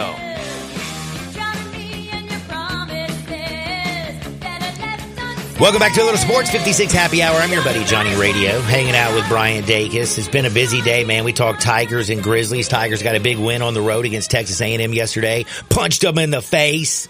[5.58, 7.36] Welcome back to a little Sports 56 Happy Hour.
[7.36, 10.18] I'm your buddy Johnny Radio, hanging out with Brian Dacus.
[10.18, 11.24] It's been a busy day, man.
[11.24, 12.68] We talked Tigers and Grizzlies.
[12.68, 15.46] Tigers got a big win on the road against Texas A&M yesterday.
[15.70, 17.08] Punched them in the face.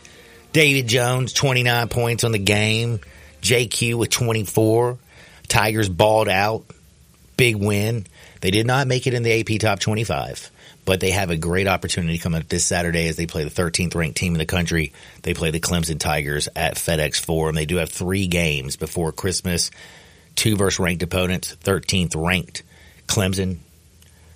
[0.52, 3.00] David Jones, 29 points on the game.
[3.42, 4.96] JQ with 24.
[5.48, 6.64] Tigers balled out.
[7.36, 8.06] Big win.
[8.42, 10.52] They did not make it in the AP Top 25
[10.84, 13.94] but they have a great opportunity coming up this Saturday as they play the 13th
[13.94, 14.92] ranked team in the country.
[15.22, 17.54] They play the Clemson Tigers at FedEx Forum.
[17.54, 19.70] They do have three games before Christmas.
[20.36, 22.62] two versus ranked opponents, 13th ranked
[23.06, 23.58] Clemson,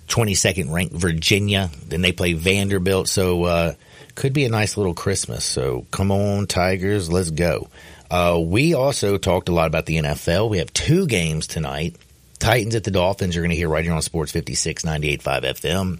[0.07, 1.71] 22nd ranked Virginia.
[1.87, 3.07] Then they play Vanderbilt.
[3.07, 3.73] So, uh,
[4.15, 5.43] could be a nice little Christmas.
[5.43, 7.67] So come on, Tigers, let's go.
[8.09, 10.49] Uh, we also talked a lot about the NFL.
[10.49, 11.95] We have two games tonight.
[12.39, 13.35] Titans at the Dolphins.
[13.35, 15.99] You're going to hear right here on Sports 56, 98.5 FM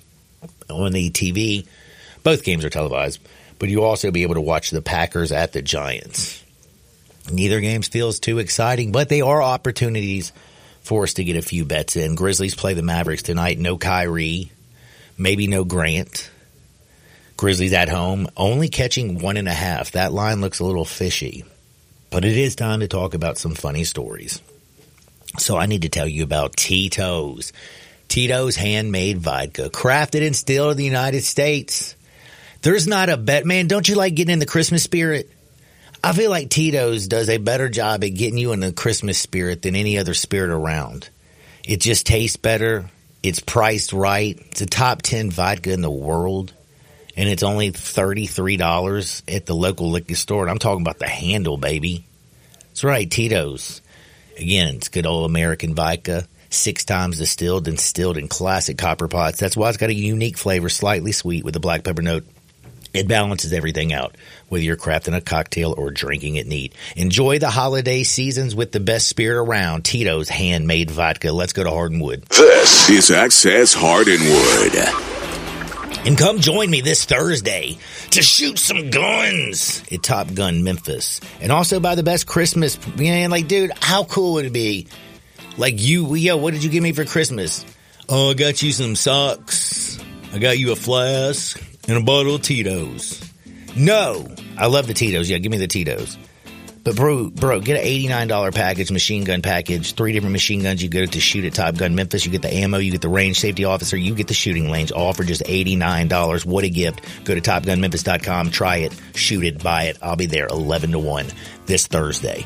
[0.69, 1.67] on the TV.
[2.23, 3.19] Both games are televised,
[3.59, 6.43] but you also be able to watch the Packers at the Giants.
[7.31, 10.31] Neither games feels too exciting, but they are opportunities
[10.81, 12.15] for us to get a few bets in.
[12.15, 13.57] Grizzlies play the Mavericks tonight.
[13.57, 14.51] No Kyrie,
[15.17, 16.29] maybe no Grant.
[17.37, 19.91] Grizzlies at home, only catching one and a half.
[19.91, 21.43] That line looks a little fishy.
[22.11, 24.41] But it is time to talk about some funny stories.
[25.37, 27.51] So I need to tell you about Tito's.
[28.07, 31.95] Tito's handmade vodka, crafted and stilled in the United States.
[32.61, 33.67] There's not a bet, man.
[33.67, 35.29] Don't you like getting in the Christmas spirit?
[36.03, 39.61] I feel like Tito's does a better job at getting you in the Christmas spirit
[39.63, 41.09] than any other spirit around.
[41.63, 42.89] It just tastes better.
[43.23, 44.37] It's priced right.
[44.51, 46.53] It's a top 10 vodka in the world.
[47.17, 50.43] And it's only $33 at the local liquor store.
[50.43, 52.05] And I'm talking about the handle, baby.
[52.67, 53.81] That's right, Tito's.
[54.37, 59.39] Again, it's good old American vodka, six times distilled and distilled in classic copper pots.
[59.39, 62.25] That's why it's got a unique flavor, slightly sweet with a black pepper note.
[62.93, 64.15] It balances everything out,
[64.47, 66.73] whether you're crafting a cocktail or drinking it neat.
[66.95, 71.33] Enjoy the holiday seasons with the best spirit around, Tito's handmade vodka.
[71.33, 72.21] Let's go to Hardwood.
[72.29, 75.03] This is Access Hardwood.
[76.07, 77.77] And come join me this Thursday
[78.11, 81.19] to shoot some guns at Top Gun Memphis.
[81.41, 82.77] And also buy the best Christmas.
[82.95, 84.87] Man, like, dude, how cool would it be?
[85.57, 87.65] Like, you, yo, what did you give me for Christmas?
[88.09, 89.99] Oh, I got you some socks.
[90.33, 93.21] I got you a flask and a bottle of Tito's.
[93.75, 95.29] No, I love the Tito's.
[95.29, 96.17] Yeah, give me the Tito's.
[96.85, 100.83] But bro, bro, get an $89 package, machine gun package, three different machine guns.
[100.83, 102.25] You go to shoot at Top Gun Memphis.
[102.25, 104.91] You get the ammo, you get the range safety officer, you get the shooting range,
[104.91, 106.45] all for just $89.
[106.45, 107.01] What a gift.
[107.25, 109.97] Go to topgunmemphis.com, try it, shoot it, buy it.
[109.99, 111.25] I'll be there 11 to 1
[111.65, 112.45] this Thursday.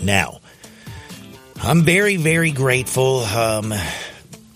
[0.00, 0.39] Now,
[1.62, 3.74] I'm very, very grateful, um,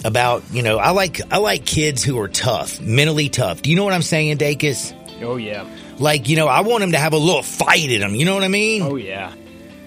[0.04, 3.62] about, you know, I like, I like kids who are tough, mentally tough.
[3.62, 4.94] Do you know what I'm saying, Dacus?
[5.22, 5.66] Oh yeah.
[5.98, 8.14] Like, you know, I want them to have a little fight in them.
[8.14, 8.82] You know what I mean?
[8.82, 9.32] Oh yeah.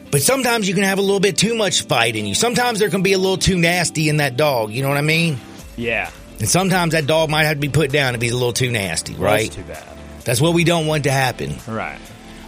[0.09, 2.33] But sometimes you can have a little bit too much fight in you.
[2.33, 4.71] Sometimes there can be a little too nasty in that dog.
[4.71, 5.37] You know what I mean?
[5.75, 6.09] Yeah.
[6.39, 8.71] And sometimes that dog might have to be put down if he's a little too
[8.71, 9.51] nasty, right?
[9.51, 9.97] That's too bad.
[10.23, 11.55] That's what we don't want to happen.
[11.67, 11.99] Right.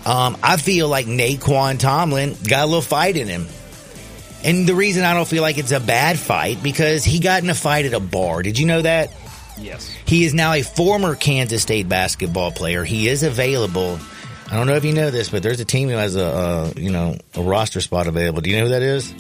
[0.06, 3.48] Um, I feel like Nae'Qwan Tomlin got a little fight in him.
[4.44, 7.50] And the reason I don't feel like it's a bad fight because he got in
[7.50, 8.42] a fight at a bar.
[8.42, 9.12] Did you know that?
[9.58, 9.90] Yes.
[10.06, 12.84] He is now a former Kansas State basketball player.
[12.84, 14.00] He is available.
[14.50, 16.74] I don't know if you know this, but there's a team who has a, uh,
[16.76, 18.42] you know a roster spot available.
[18.42, 19.14] Do you know who that is?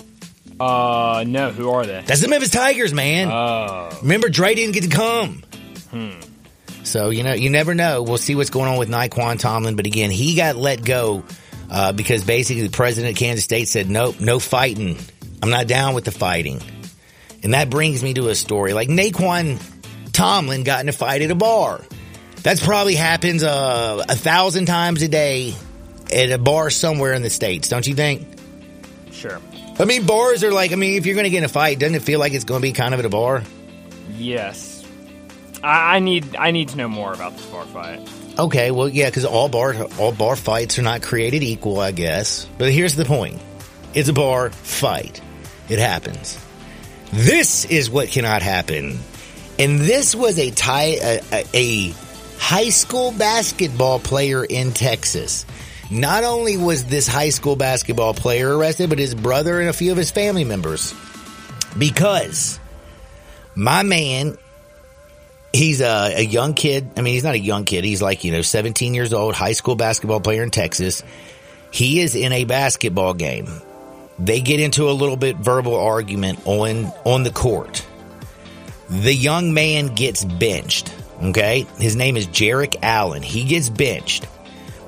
[0.59, 1.51] Uh, no.
[1.51, 2.01] Who are they?
[2.05, 3.29] That's the Memphis Tigers, man.
[3.31, 3.97] Oh.
[4.01, 5.43] Remember, Dre didn't get to come.
[5.91, 6.19] Hmm.
[6.83, 8.03] So you know, you never know.
[8.03, 9.75] We'll see what's going on with Nae'Qwan Tomlin.
[9.75, 11.23] But again, he got let go
[11.69, 14.97] uh, because basically the president of Kansas State said, "Nope, no fighting.
[15.41, 16.61] I'm not down with the fighting."
[17.43, 19.59] And that brings me to a story like Nae'Qwan
[20.11, 21.81] Tomlin got in a fight at a bar.
[22.43, 25.55] That's probably happens uh, a thousand times a day
[26.11, 28.27] at a bar somewhere in the states, don't you think?
[29.11, 29.39] Sure.
[29.79, 31.79] I mean, bars are like, I mean, if you're going to get in a fight,
[31.79, 33.43] doesn't it feel like it's going to be kind of at a bar?
[34.17, 34.85] Yes.
[35.63, 38.07] I, I need I need to know more about this bar fight.
[38.39, 42.47] Okay, well, yeah, because all bar all bar fights are not created equal, I guess.
[42.57, 43.37] But here's the point:
[43.93, 45.21] it's a bar fight.
[45.67, 46.39] It happens.
[47.11, 48.97] This is what cannot happen,
[49.59, 51.93] and this was a tie a, a, a
[52.37, 55.45] high school basketball player in Texas.
[55.91, 59.91] Not only was this high school basketball player arrested, but his brother and a few
[59.91, 60.93] of his family members,
[61.77, 62.57] because
[63.53, 64.37] my man
[65.53, 66.89] he's a, a, young kid.
[66.97, 67.83] I mean, he's not a young kid.
[67.83, 71.03] He's like, you know, 17 years old, high school basketball player in Texas.
[71.71, 73.47] He is in a basketball game.
[74.17, 77.85] They get into a little bit verbal argument on, on the court.
[78.89, 80.93] The young man gets benched.
[81.21, 81.65] Okay.
[81.77, 83.21] His name is Jarek Allen.
[83.21, 84.27] He gets benched.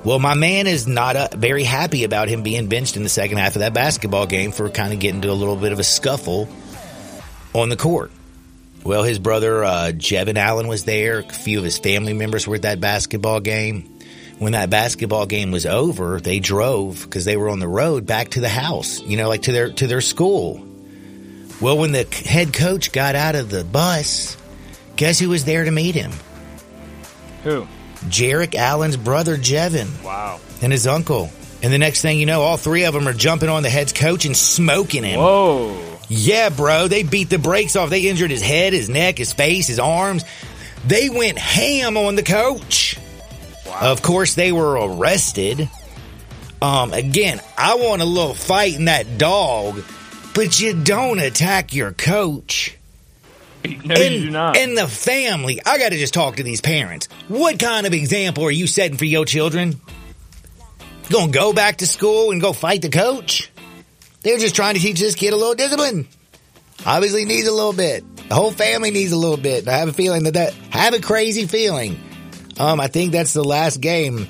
[0.04, 3.38] Well, my man is not uh, very happy about him being benched in the second
[3.38, 5.84] half of that basketball game for kind of getting to a little bit of a
[5.84, 6.48] scuffle
[7.54, 8.10] on the court.
[8.84, 11.20] Well, his brother, uh, Jevin Allen was there.
[11.20, 13.88] A few of his family members were at that basketball game.
[14.38, 18.30] When that basketball game was over, they drove because they were on the road back
[18.30, 20.66] to the house, you know, like to their, to their school.
[21.60, 24.36] Well, when the head coach got out of the bus,
[24.96, 26.10] guess who was there to meet him?
[27.44, 27.68] Who?
[28.06, 30.02] Jarek Allen's brother, Jevin.
[30.02, 30.40] Wow.
[30.60, 31.30] And his uncle.
[31.62, 33.94] And the next thing you know, all three of them are jumping on the head
[33.94, 35.20] coach and smoking him.
[35.20, 35.91] Whoa.
[36.14, 36.88] Yeah, bro.
[36.88, 37.88] They beat the brakes off.
[37.88, 40.24] They injured his head, his neck, his face, his arms.
[40.86, 42.98] They went ham on the coach.
[43.80, 45.70] Of course, they were arrested.
[46.60, 49.82] Um, again, I want a little fight in that dog,
[50.34, 52.76] but you don't attack your coach.
[53.64, 54.58] No, you do not.
[54.58, 55.60] And the family.
[55.64, 57.08] I got to just talk to these parents.
[57.28, 59.80] What kind of example are you setting for your children?
[61.08, 63.51] To go back to school and go fight the coach?
[64.22, 66.06] They're just trying to teach this kid a little discipline.
[66.86, 68.04] Obviously needs a little bit.
[68.28, 69.68] The whole family needs a little bit.
[69.68, 72.00] I have a feeling that that have a crazy feeling.
[72.58, 74.26] Um, I think that's the last game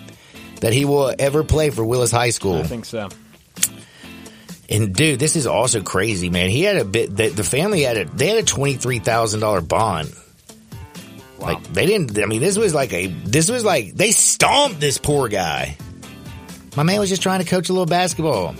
[0.61, 2.59] that he will ever play for Willis High School.
[2.59, 3.09] I think so.
[4.69, 6.49] And dude, this is also crazy, man.
[6.49, 7.15] He had a bit.
[7.15, 10.15] The, the family had a they had a twenty three thousand dollar bond.
[11.39, 11.49] Wow.
[11.49, 12.19] Like they didn't.
[12.19, 13.07] I mean, this was like a.
[13.07, 15.77] This was like they stomped this poor guy.
[16.77, 18.55] My man was just trying to coach a little basketball.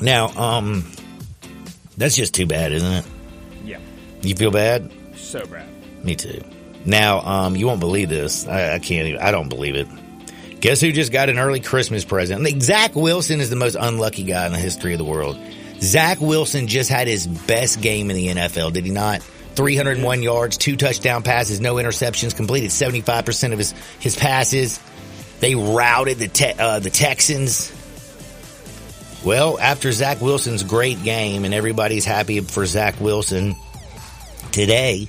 [0.00, 0.84] Now, um,
[1.96, 3.04] that's just too bad, isn't it?
[3.64, 3.78] Yeah.
[4.22, 4.90] You feel bad?
[5.16, 5.68] So bad.
[6.04, 6.40] Me too.
[6.84, 8.46] Now, um, you won't believe this.
[8.46, 9.20] I, I can't even.
[9.20, 9.88] I don't believe it.
[10.60, 12.62] Guess who just got an early Christmas present?
[12.62, 15.38] Zach Wilson is the most unlucky guy in the history of the world.
[15.80, 19.22] Zach Wilson just had his best game in the NFL, did he not?
[19.54, 24.80] 301 yards, two touchdown passes, no interceptions, completed 75% of his, his passes.
[25.40, 27.72] They routed the te- uh, the Texans.
[29.24, 33.56] Well, after Zach Wilson's great game and everybody's happy for Zach Wilson,
[34.52, 35.08] today,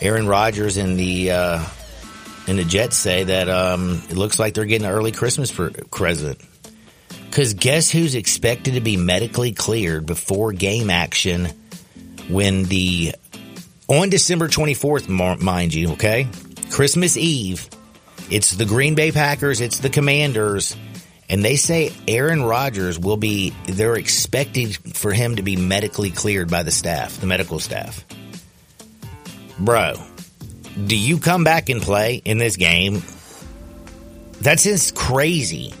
[0.00, 1.64] Aaron Rodgers and the uh,
[2.46, 6.40] and the Jets say that um, it looks like they're getting an early Christmas present.
[7.26, 11.48] Because guess who's expected to be medically cleared before game action
[12.28, 13.14] when the
[13.86, 15.08] on December 24th,
[15.40, 16.28] mind you, okay?
[16.70, 17.68] Christmas Eve.
[18.30, 20.76] It's the Green Bay Packers, it's the Commanders,
[21.28, 26.50] and they say Aaron Rodgers will be they're expecting for him to be medically cleared
[26.50, 28.04] by the staff, the medical staff.
[29.58, 29.94] Bro,
[30.86, 33.02] do you come back and play in this game?
[34.40, 35.74] That's just crazy.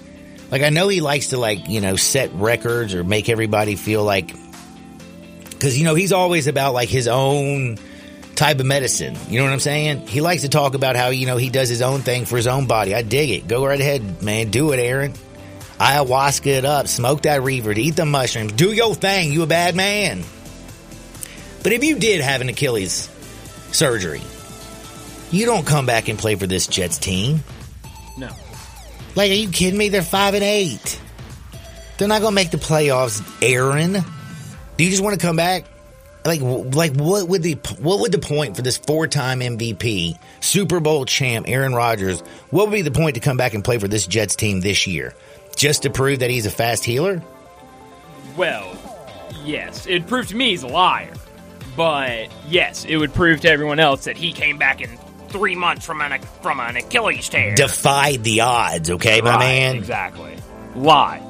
[0.50, 4.04] Like I know he likes to like, you know, set records or make everybody feel
[4.04, 4.34] like
[5.60, 7.78] cuz you know, he's always about like his own
[8.34, 9.16] type of medicine.
[9.28, 10.06] You know what I'm saying?
[10.06, 12.46] He likes to talk about how, you know, he does his own thing for his
[12.46, 12.94] own body.
[12.94, 13.48] I dig it.
[13.48, 14.50] Go right ahead, man.
[14.50, 15.14] Do it, Aaron.
[15.78, 16.88] Ayahuasca it up.
[16.88, 17.72] Smoke that reefer.
[17.72, 18.52] Eat the mushrooms.
[18.52, 19.32] Do your thing.
[19.32, 20.24] You a bad man.
[21.62, 23.08] But if you did have an Achilles
[23.72, 24.22] surgery,
[25.30, 27.40] you don't come back and play for this Jets team.
[28.16, 28.30] No.
[29.14, 29.88] Like, are you kidding me?
[29.88, 31.00] They're five and eight.
[31.98, 33.92] They're not going to make the playoffs, Aaron.
[33.92, 35.64] Do you just want to come back?
[36.24, 41.04] Like, like what would the what would the point for this four-time MVP, Super Bowl
[41.04, 42.20] champ Aaron Rodgers?
[42.50, 44.86] What would be the point to come back and play for this Jets team this
[44.86, 45.14] year?
[45.58, 47.20] Just to prove that he's a fast healer?
[48.36, 48.78] Well,
[49.44, 49.86] yes.
[49.86, 51.12] It proved to me he's a liar.
[51.76, 54.96] But yes, it would prove to everyone else that he came back in
[55.28, 57.56] three months from an from an Achilles tear.
[57.56, 59.76] Defied the odds, okay, my Right, man.
[59.76, 60.36] Exactly.
[60.76, 61.22] Lie.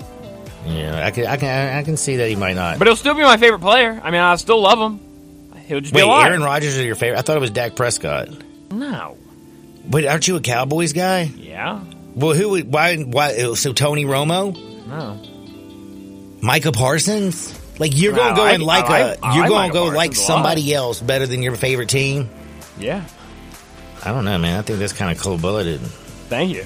[0.67, 2.79] Yeah, I can, I can, I can see that he might not.
[2.79, 3.99] But he'll still be my favorite player.
[4.03, 5.01] I mean, I still love him.
[5.67, 6.29] He'll just Wait, be a liar.
[6.29, 7.19] Aaron Rodgers is your favorite?
[7.19, 8.29] I thought it was Dak Prescott.
[8.71, 9.17] No.
[9.87, 11.23] But aren't you a Cowboys guy?
[11.23, 11.83] Yeah.
[12.19, 12.49] Well, who?
[12.51, 12.97] would- Why?
[12.97, 13.55] Why?
[13.55, 14.55] So Tony Romo,
[14.87, 15.19] No.
[16.41, 17.55] Micah Parsons.
[17.79, 19.49] Like you're No, going to go I- and like I a like- I you're like
[19.51, 22.29] going to Micah go like Parsons a somebody else better than your favorite team.
[22.79, 23.05] Yeah.
[24.05, 24.59] I don't know, man.
[24.59, 25.81] I think that's kind of cold blooded.
[26.29, 26.65] Thank you.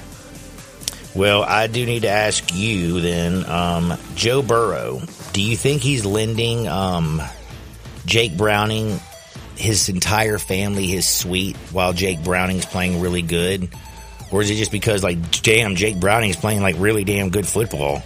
[1.15, 5.01] Well, I do need to ask you then, um, Joe Burrow.
[5.33, 7.21] Do you think he's lending um,
[8.05, 8.99] Jake Browning
[9.55, 13.69] his entire family his suite while Jake Browning's playing really good,
[14.33, 18.01] or is it just because like damn Jake Browning's playing like really damn good football?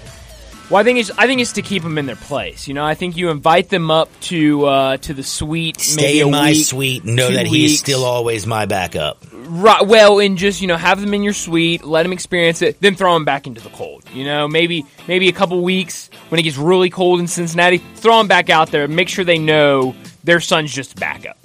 [0.70, 2.68] Well, I think it's I think it's to keep them in their place.
[2.68, 5.80] You know, I think you invite them up to uh, to the suite.
[5.80, 9.24] Stay maybe in my week, suite, know that he is still always my backup.
[9.32, 12.82] Right, well, and just you know, have them in your suite, let them experience it,
[12.82, 14.04] then throw them back into the cold.
[14.14, 18.18] You know, maybe maybe a couple weeks when it gets really cold in Cincinnati, throw
[18.18, 18.90] them back out there.
[18.90, 21.38] Make sure they know their son's just a backup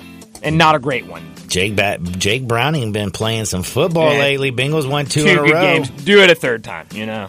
[0.42, 1.22] and not a great one.
[1.52, 4.20] Jake ba- Jake Browning been playing some football Yeah.
[4.20, 4.50] lately.
[4.52, 5.50] Bengals won two, Two in a row.
[5.50, 5.90] games.
[5.90, 6.86] Do it a third time.
[6.94, 7.28] You know,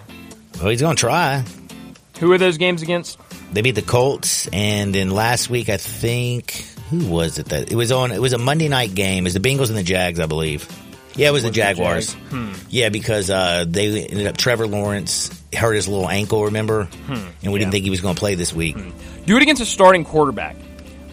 [0.60, 1.44] Well, he's gonna try.
[2.20, 3.18] who are those games against?
[3.52, 7.76] They beat the Colts, and then last week I think who was it that it
[7.76, 8.12] was on?
[8.12, 9.28] It was a Monday night game.
[9.28, 10.68] Is the Bengals and the Jags, I believe.
[11.16, 12.14] Yeah, it was, the Was the Jaguars.
[12.14, 12.30] Jags?
[12.32, 12.50] Hmm.
[12.70, 16.86] Yeah, because uh, they ended up Trevor Lawrence hurt his little ankle, remember?
[17.06, 17.14] Hmm.
[17.44, 18.76] And we didn't think he was going to play this week.
[19.28, 20.56] Do it against a starting quarterback,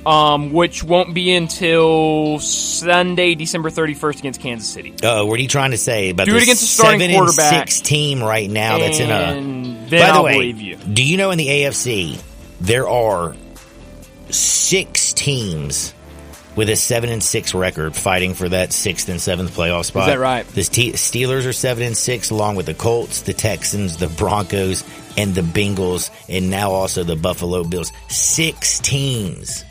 [0.07, 4.95] um, which won't be until Sunday, December thirty first against Kansas City.
[5.03, 7.53] Uh, what are you trying to say about Do it against a starting seven quarterback.
[7.53, 10.77] and six team right now that's in a By the I'll way, believe you.
[10.77, 12.21] do you know in the AFC
[12.61, 13.35] there are
[14.31, 15.95] six teams
[16.57, 20.09] with a seven and six record fighting for that sixth and seventh playoff spot?
[20.09, 20.47] Is that right?
[20.49, 24.85] The Ste- Steelers are seven and six, along with the Colts, the Texans, the Broncos,
[25.17, 27.93] and the Bengals, and now also the Buffalo Bills.
[28.09, 29.65] Six teams.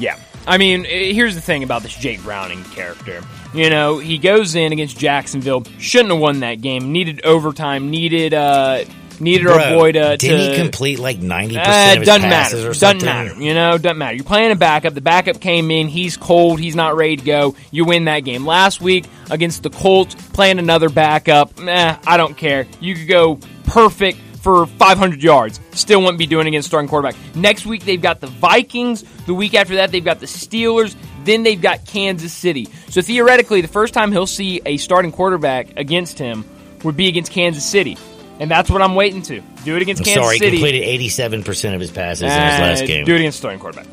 [0.00, 0.16] Yeah.
[0.46, 3.22] I mean, eh, here's the thing about this Jake Browning character.
[3.54, 8.32] You know, he goes in against Jacksonville, shouldn't have won that game, needed overtime, needed
[8.34, 8.84] uh
[9.20, 12.06] needed Bro, our boy to, didn't to he complete like ninety Uh, percent of his
[12.06, 12.64] doesn't passes matter.
[12.70, 13.06] or Doesn't something?
[13.06, 13.34] matter.
[13.42, 14.14] You know, doesn't matter.
[14.14, 14.94] You're playing a backup.
[14.94, 15.88] The backup came in.
[15.88, 16.58] He's cold.
[16.58, 17.54] He's not ready to go.
[17.70, 18.46] You win that game.
[18.46, 21.58] Last week against the Colts, playing another backup.
[21.60, 22.66] Nah, I don't care.
[22.80, 25.60] You could go perfect for 500 yards.
[25.72, 27.14] Still wouldn't be doing it against starting quarterback.
[27.34, 29.02] Next week they've got the Vikings.
[29.26, 30.94] The week after that they've got the Steelers.
[31.24, 32.66] Then they've got Kansas City.
[32.88, 36.44] So theoretically, the first time he'll see a starting quarterback against him
[36.82, 37.98] would be against Kansas City.
[38.38, 39.42] And that's what I'm waiting to.
[39.64, 40.56] Do it against I'm Kansas sorry, he City.
[40.56, 43.04] completed eighty-seven percent of his passes in his last Uh, game.
[43.04, 43.86] Do it against starting quarterback.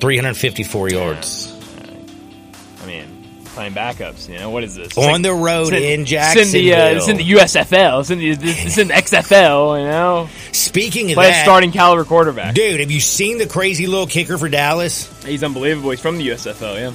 [0.00, 1.57] 354 yards.
[3.58, 4.28] Playing backups.
[4.28, 4.96] You know what is this?
[4.96, 7.98] On the road in It's in the uh, it's in the USFL.
[8.02, 9.80] It's in the it's in the XFL.
[9.80, 12.54] You know, Speaking of play that, starting caliber quarterback.
[12.54, 15.10] dude, have you seen the crazy little kicker for Dallas?
[15.24, 15.90] He's unbelievable.
[15.90, 16.76] He's from the USFL.
[16.78, 16.92] Yeah.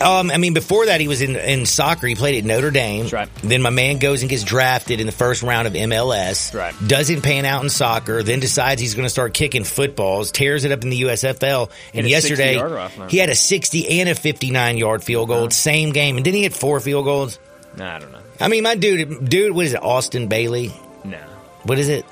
[0.00, 2.06] Um, I mean, before that, he was in, in soccer.
[2.06, 3.02] He played at Notre Dame.
[3.04, 3.34] That's right.
[3.36, 6.54] Then my man goes and gets drafted in the first round of MLS.
[6.54, 6.74] Right.
[6.86, 8.22] Doesn't pan out in soccer.
[8.22, 10.32] Then decides he's going to start kicking footballs.
[10.32, 11.70] Tears it up in the USFL.
[11.94, 13.08] And yesterday, 60-yarder off now.
[13.08, 15.48] he had a 60 and a 59 yard field goal.
[15.50, 16.16] Same game.
[16.16, 17.38] And didn't he hit four field goals?
[17.76, 18.20] Nah, I don't know.
[18.38, 19.82] I mean, my dude, dude, what is it?
[19.82, 20.74] Austin Bailey?
[21.04, 21.18] No.
[21.62, 22.04] What is it?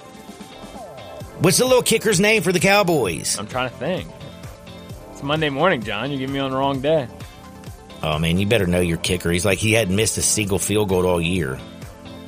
[1.41, 3.39] What's the little kicker's name for the Cowboys?
[3.39, 4.09] I'm trying to think.
[5.12, 6.11] It's Monday morning, John.
[6.11, 7.09] You get me on the wrong day.
[8.07, 9.30] Oh man, you better know your kicker.
[9.30, 11.59] He's like he hadn't missed a single field goal all year.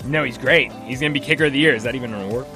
[0.04, 0.72] No, he's great.
[0.84, 1.74] He's gonna be kicker of the year.
[1.74, 2.46] Is that even gonna work?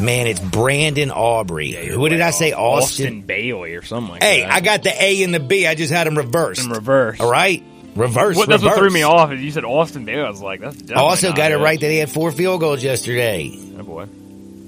[0.00, 1.94] Man, it's Brandon Aubrey.
[1.94, 2.52] what did I say?
[2.52, 3.04] Austin.
[3.06, 4.50] Austin Bailey or something like Hey, that.
[4.50, 5.66] I got the A and the B.
[5.66, 6.64] I just had them reversed.
[6.64, 7.20] in reverse.
[7.20, 7.62] All right,
[7.94, 8.36] reverse.
[8.36, 9.30] What, that's what threw me off.
[9.32, 10.22] Is you said Austin Bailey.
[10.22, 12.82] I was like, that's I also got it right that he had four field goals
[12.82, 13.52] yesterday.
[13.78, 14.06] Oh boy.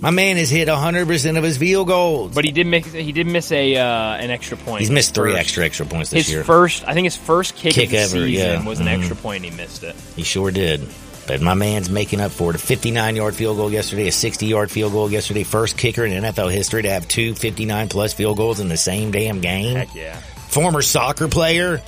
[0.03, 2.35] My man has hit 100% of his field goals.
[2.35, 2.93] But he did miss.
[2.93, 3.85] He did miss a uh,
[4.17, 4.81] an extra point.
[4.81, 6.45] He's missed three First- extra extra points this His year.
[6.45, 8.33] first, I think his first kick, Kick of the ever, season
[8.63, 8.65] yeah.
[8.67, 8.99] was an Mhm.
[8.99, 9.45] extra point.
[9.45, 9.95] and He missed it.
[10.17, 10.87] He sure did.
[11.29, 12.57] But my man's making up for it.
[12.57, 15.45] A 59 yard field goal yesterday, a 60 yard field goal yesterday.
[15.45, 19.13] First kicker in NFL history to have two 59 plus field goals in the same
[19.13, 19.77] damn game.
[19.77, 20.17] Heck yeah.
[20.49, 21.81] Former soccer player.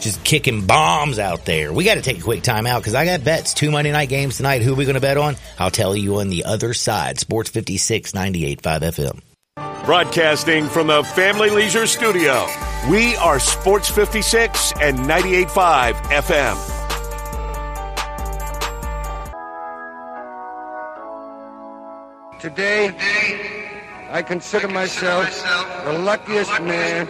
[0.00, 1.72] Just kicking bombs out there.
[1.72, 3.54] We got to take a quick time out because I got bets.
[3.54, 4.62] Two Monday night games tonight.
[4.62, 5.36] Who are we going to bet on?
[5.58, 7.18] I'll tell you on the other side.
[7.18, 9.20] Sports 56, 98.5 FM.
[9.84, 12.46] Broadcasting from the Family Leisure Studio,
[12.90, 16.74] we are Sports 56 and 98.5 FM.
[22.38, 22.94] Today,
[24.10, 25.26] I consider myself
[25.84, 27.08] the luckiest man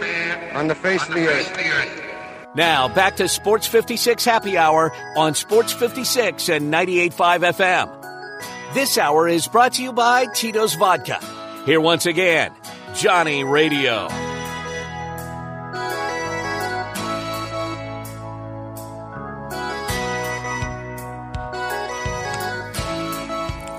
[0.56, 2.07] on the face of the earth.
[2.54, 8.74] Now, back to Sports 56 Happy Hour on Sports 56 and 98.5 FM.
[8.74, 11.20] This hour is brought to you by Tito's Vodka.
[11.64, 12.52] Here once again,
[12.94, 14.08] Johnny Radio.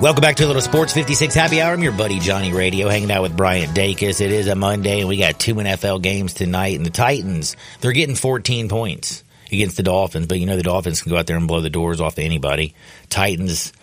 [0.01, 1.73] Welcome back to a little Sports 56 Happy Hour.
[1.73, 4.21] I'm your buddy Johnny Radio, hanging out with Bryant Dacus.
[4.21, 6.77] It is a Monday, and we got two NFL games tonight.
[6.77, 11.01] And the Titans, they're getting 14 points against the Dolphins, but you know the Dolphins
[11.01, 12.75] can go out there and blow the doors off anybody.
[13.09, 13.73] Titans,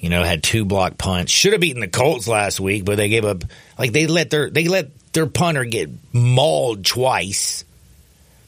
[0.00, 1.30] you know, had two block punts.
[1.30, 3.44] Should have beaten the Colts last week, but they gave up.
[3.78, 7.64] Like they let their they let their punter get mauled twice.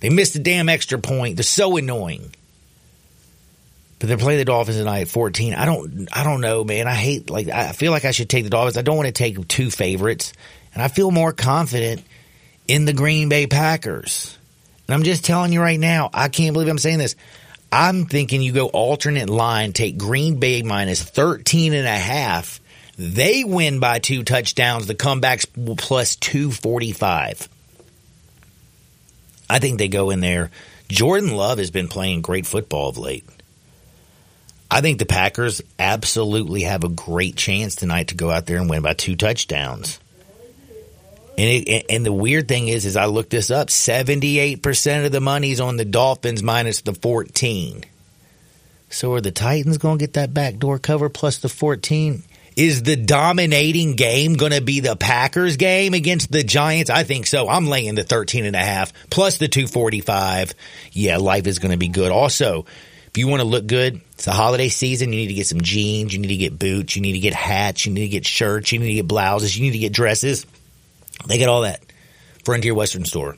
[0.00, 1.36] They missed a damn extra point.
[1.36, 2.32] They're so annoying.
[4.02, 5.54] But they're playing the Dolphins tonight at 14.
[5.54, 6.88] I don't I don't know, man.
[6.88, 8.76] I hate like I feel like I should take the Dolphins.
[8.76, 10.32] I don't want to take two favorites.
[10.74, 12.02] And I feel more confident
[12.66, 14.36] in the Green Bay Packers.
[14.88, 17.14] And I'm just telling you right now, I can't believe I'm saying this.
[17.70, 22.60] I'm thinking you go alternate line, take Green Bay minus 13 and a half.
[22.98, 24.88] They win by two touchdowns.
[24.88, 25.46] The comebacks
[25.78, 27.48] plus 245.
[29.48, 30.50] I think they go in there.
[30.88, 33.24] Jordan Love has been playing great football of late.
[34.72, 38.70] I think the Packers absolutely have a great chance tonight to go out there and
[38.70, 40.00] win by two touchdowns.
[41.36, 43.68] And it, and the weird thing is, is I looked this up.
[43.68, 47.84] Seventy eight percent of the money's on the Dolphins minus the fourteen.
[48.88, 52.22] So are the Titans going to get that backdoor cover plus the fourteen?
[52.56, 56.88] Is the dominating game going to be the Packers game against the Giants?
[56.88, 57.48] I think so.
[57.48, 60.54] I'm laying the 13 and a half plus the 245.
[60.92, 62.12] Yeah, life is going to be good.
[62.12, 62.66] Also,
[63.12, 65.12] If you want to look good, it's the holiday season.
[65.12, 66.14] You need to get some jeans.
[66.14, 66.96] You need to get boots.
[66.96, 67.84] You need to get hats.
[67.84, 68.72] You need to get shirts.
[68.72, 69.54] You need to get blouses.
[69.56, 70.46] You need to get dresses.
[71.26, 71.80] They get all that.
[72.44, 73.36] Frontier Western Store,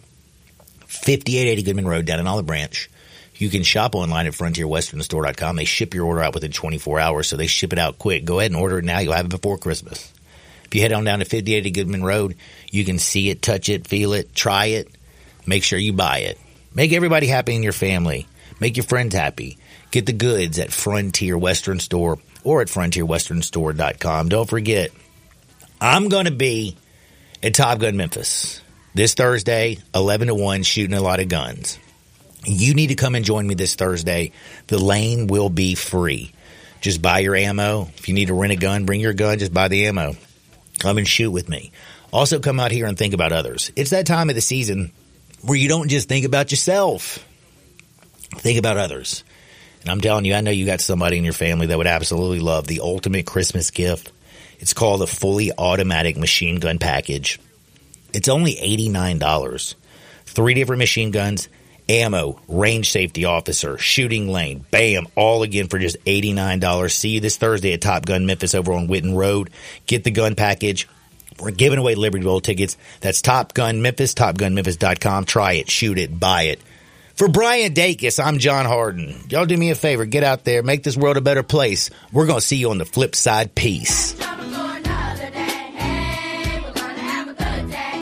[0.86, 2.90] 5880 Goodman Road down in Olive Branch.
[3.34, 5.56] You can shop online at frontierwesternstore.com.
[5.56, 8.24] They ship your order out within 24 hours, so they ship it out quick.
[8.24, 9.00] Go ahead and order it now.
[9.00, 10.12] You'll have it before Christmas.
[10.64, 12.36] If you head on down to 5880 Goodman Road,
[12.70, 14.88] you can see it, touch it, feel it, try it.
[15.46, 16.38] Make sure you buy it.
[16.74, 18.26] Make everybody happy in your family.
[18.60, 19.58] Make your friends happy.
[19.90, 24.28] Get the goods at Frontier Western Store or at frontierwesternstore.com.
[24.28, 24.90] Don't forget,
[25.80, 26.76] I'm going to be
[27.42, 28.60] at Top Gun Memphis
[28.94, 31.78] this Thursday, 11 to 1, shooting a lot of guns.
[32.46, 34.32] You need to come and join me this Thursday.
[34.66, 36.32] The lane will be free.
[36.80, 37.88] Just buy your ammo.
[37.96, 40.16] If you need to rent a gun, bring your gun, just buy the ammo.
[40.78, 41.72] Come and shoot with me.
[42.12, 43.72] Also, come out here and think about others.
[43.74, 44.92] It's that time of the season
[45.40, 47.18] where you don't just think about yourself,
[48.34, 49.24] think about others.
[49.82, 52.40] And I'm telling you, I know you got somebody in your family that would absolutely
[52.40, 54.12] love the ultimate Christmas gift.
[54.58, 57.38] It's called a fully automatic machine gun package.
[58.12, 59.74] It's only $89.
[60.24, 61.48] Three different machine guns,
[61.88, 66.90] ammo, range safety officer, shooting lane, bam, all again for just $89.
[66.90, 69.50] See you this Thursday at Top Gun Memphis over on Whitten Road.
[69.86, 70.88] Get the gun package.
[71.40, 72.76] We're giving away Liberty Bowl tickets.
[73.00, 75.24] That's Top Gun Memphis, TopGunMemphis.com.
[75.24, 76.60] Try it, shoot it, buy it.
[77.14, 79.14] For Brian Dacus, I'm John Harden.
[79.28, 81.88] Y'all do me a favor, get out there, make this world a better place.
[82.12, 83.54] We're going to see you on the flip side.
[83.54, 84.16] Peace.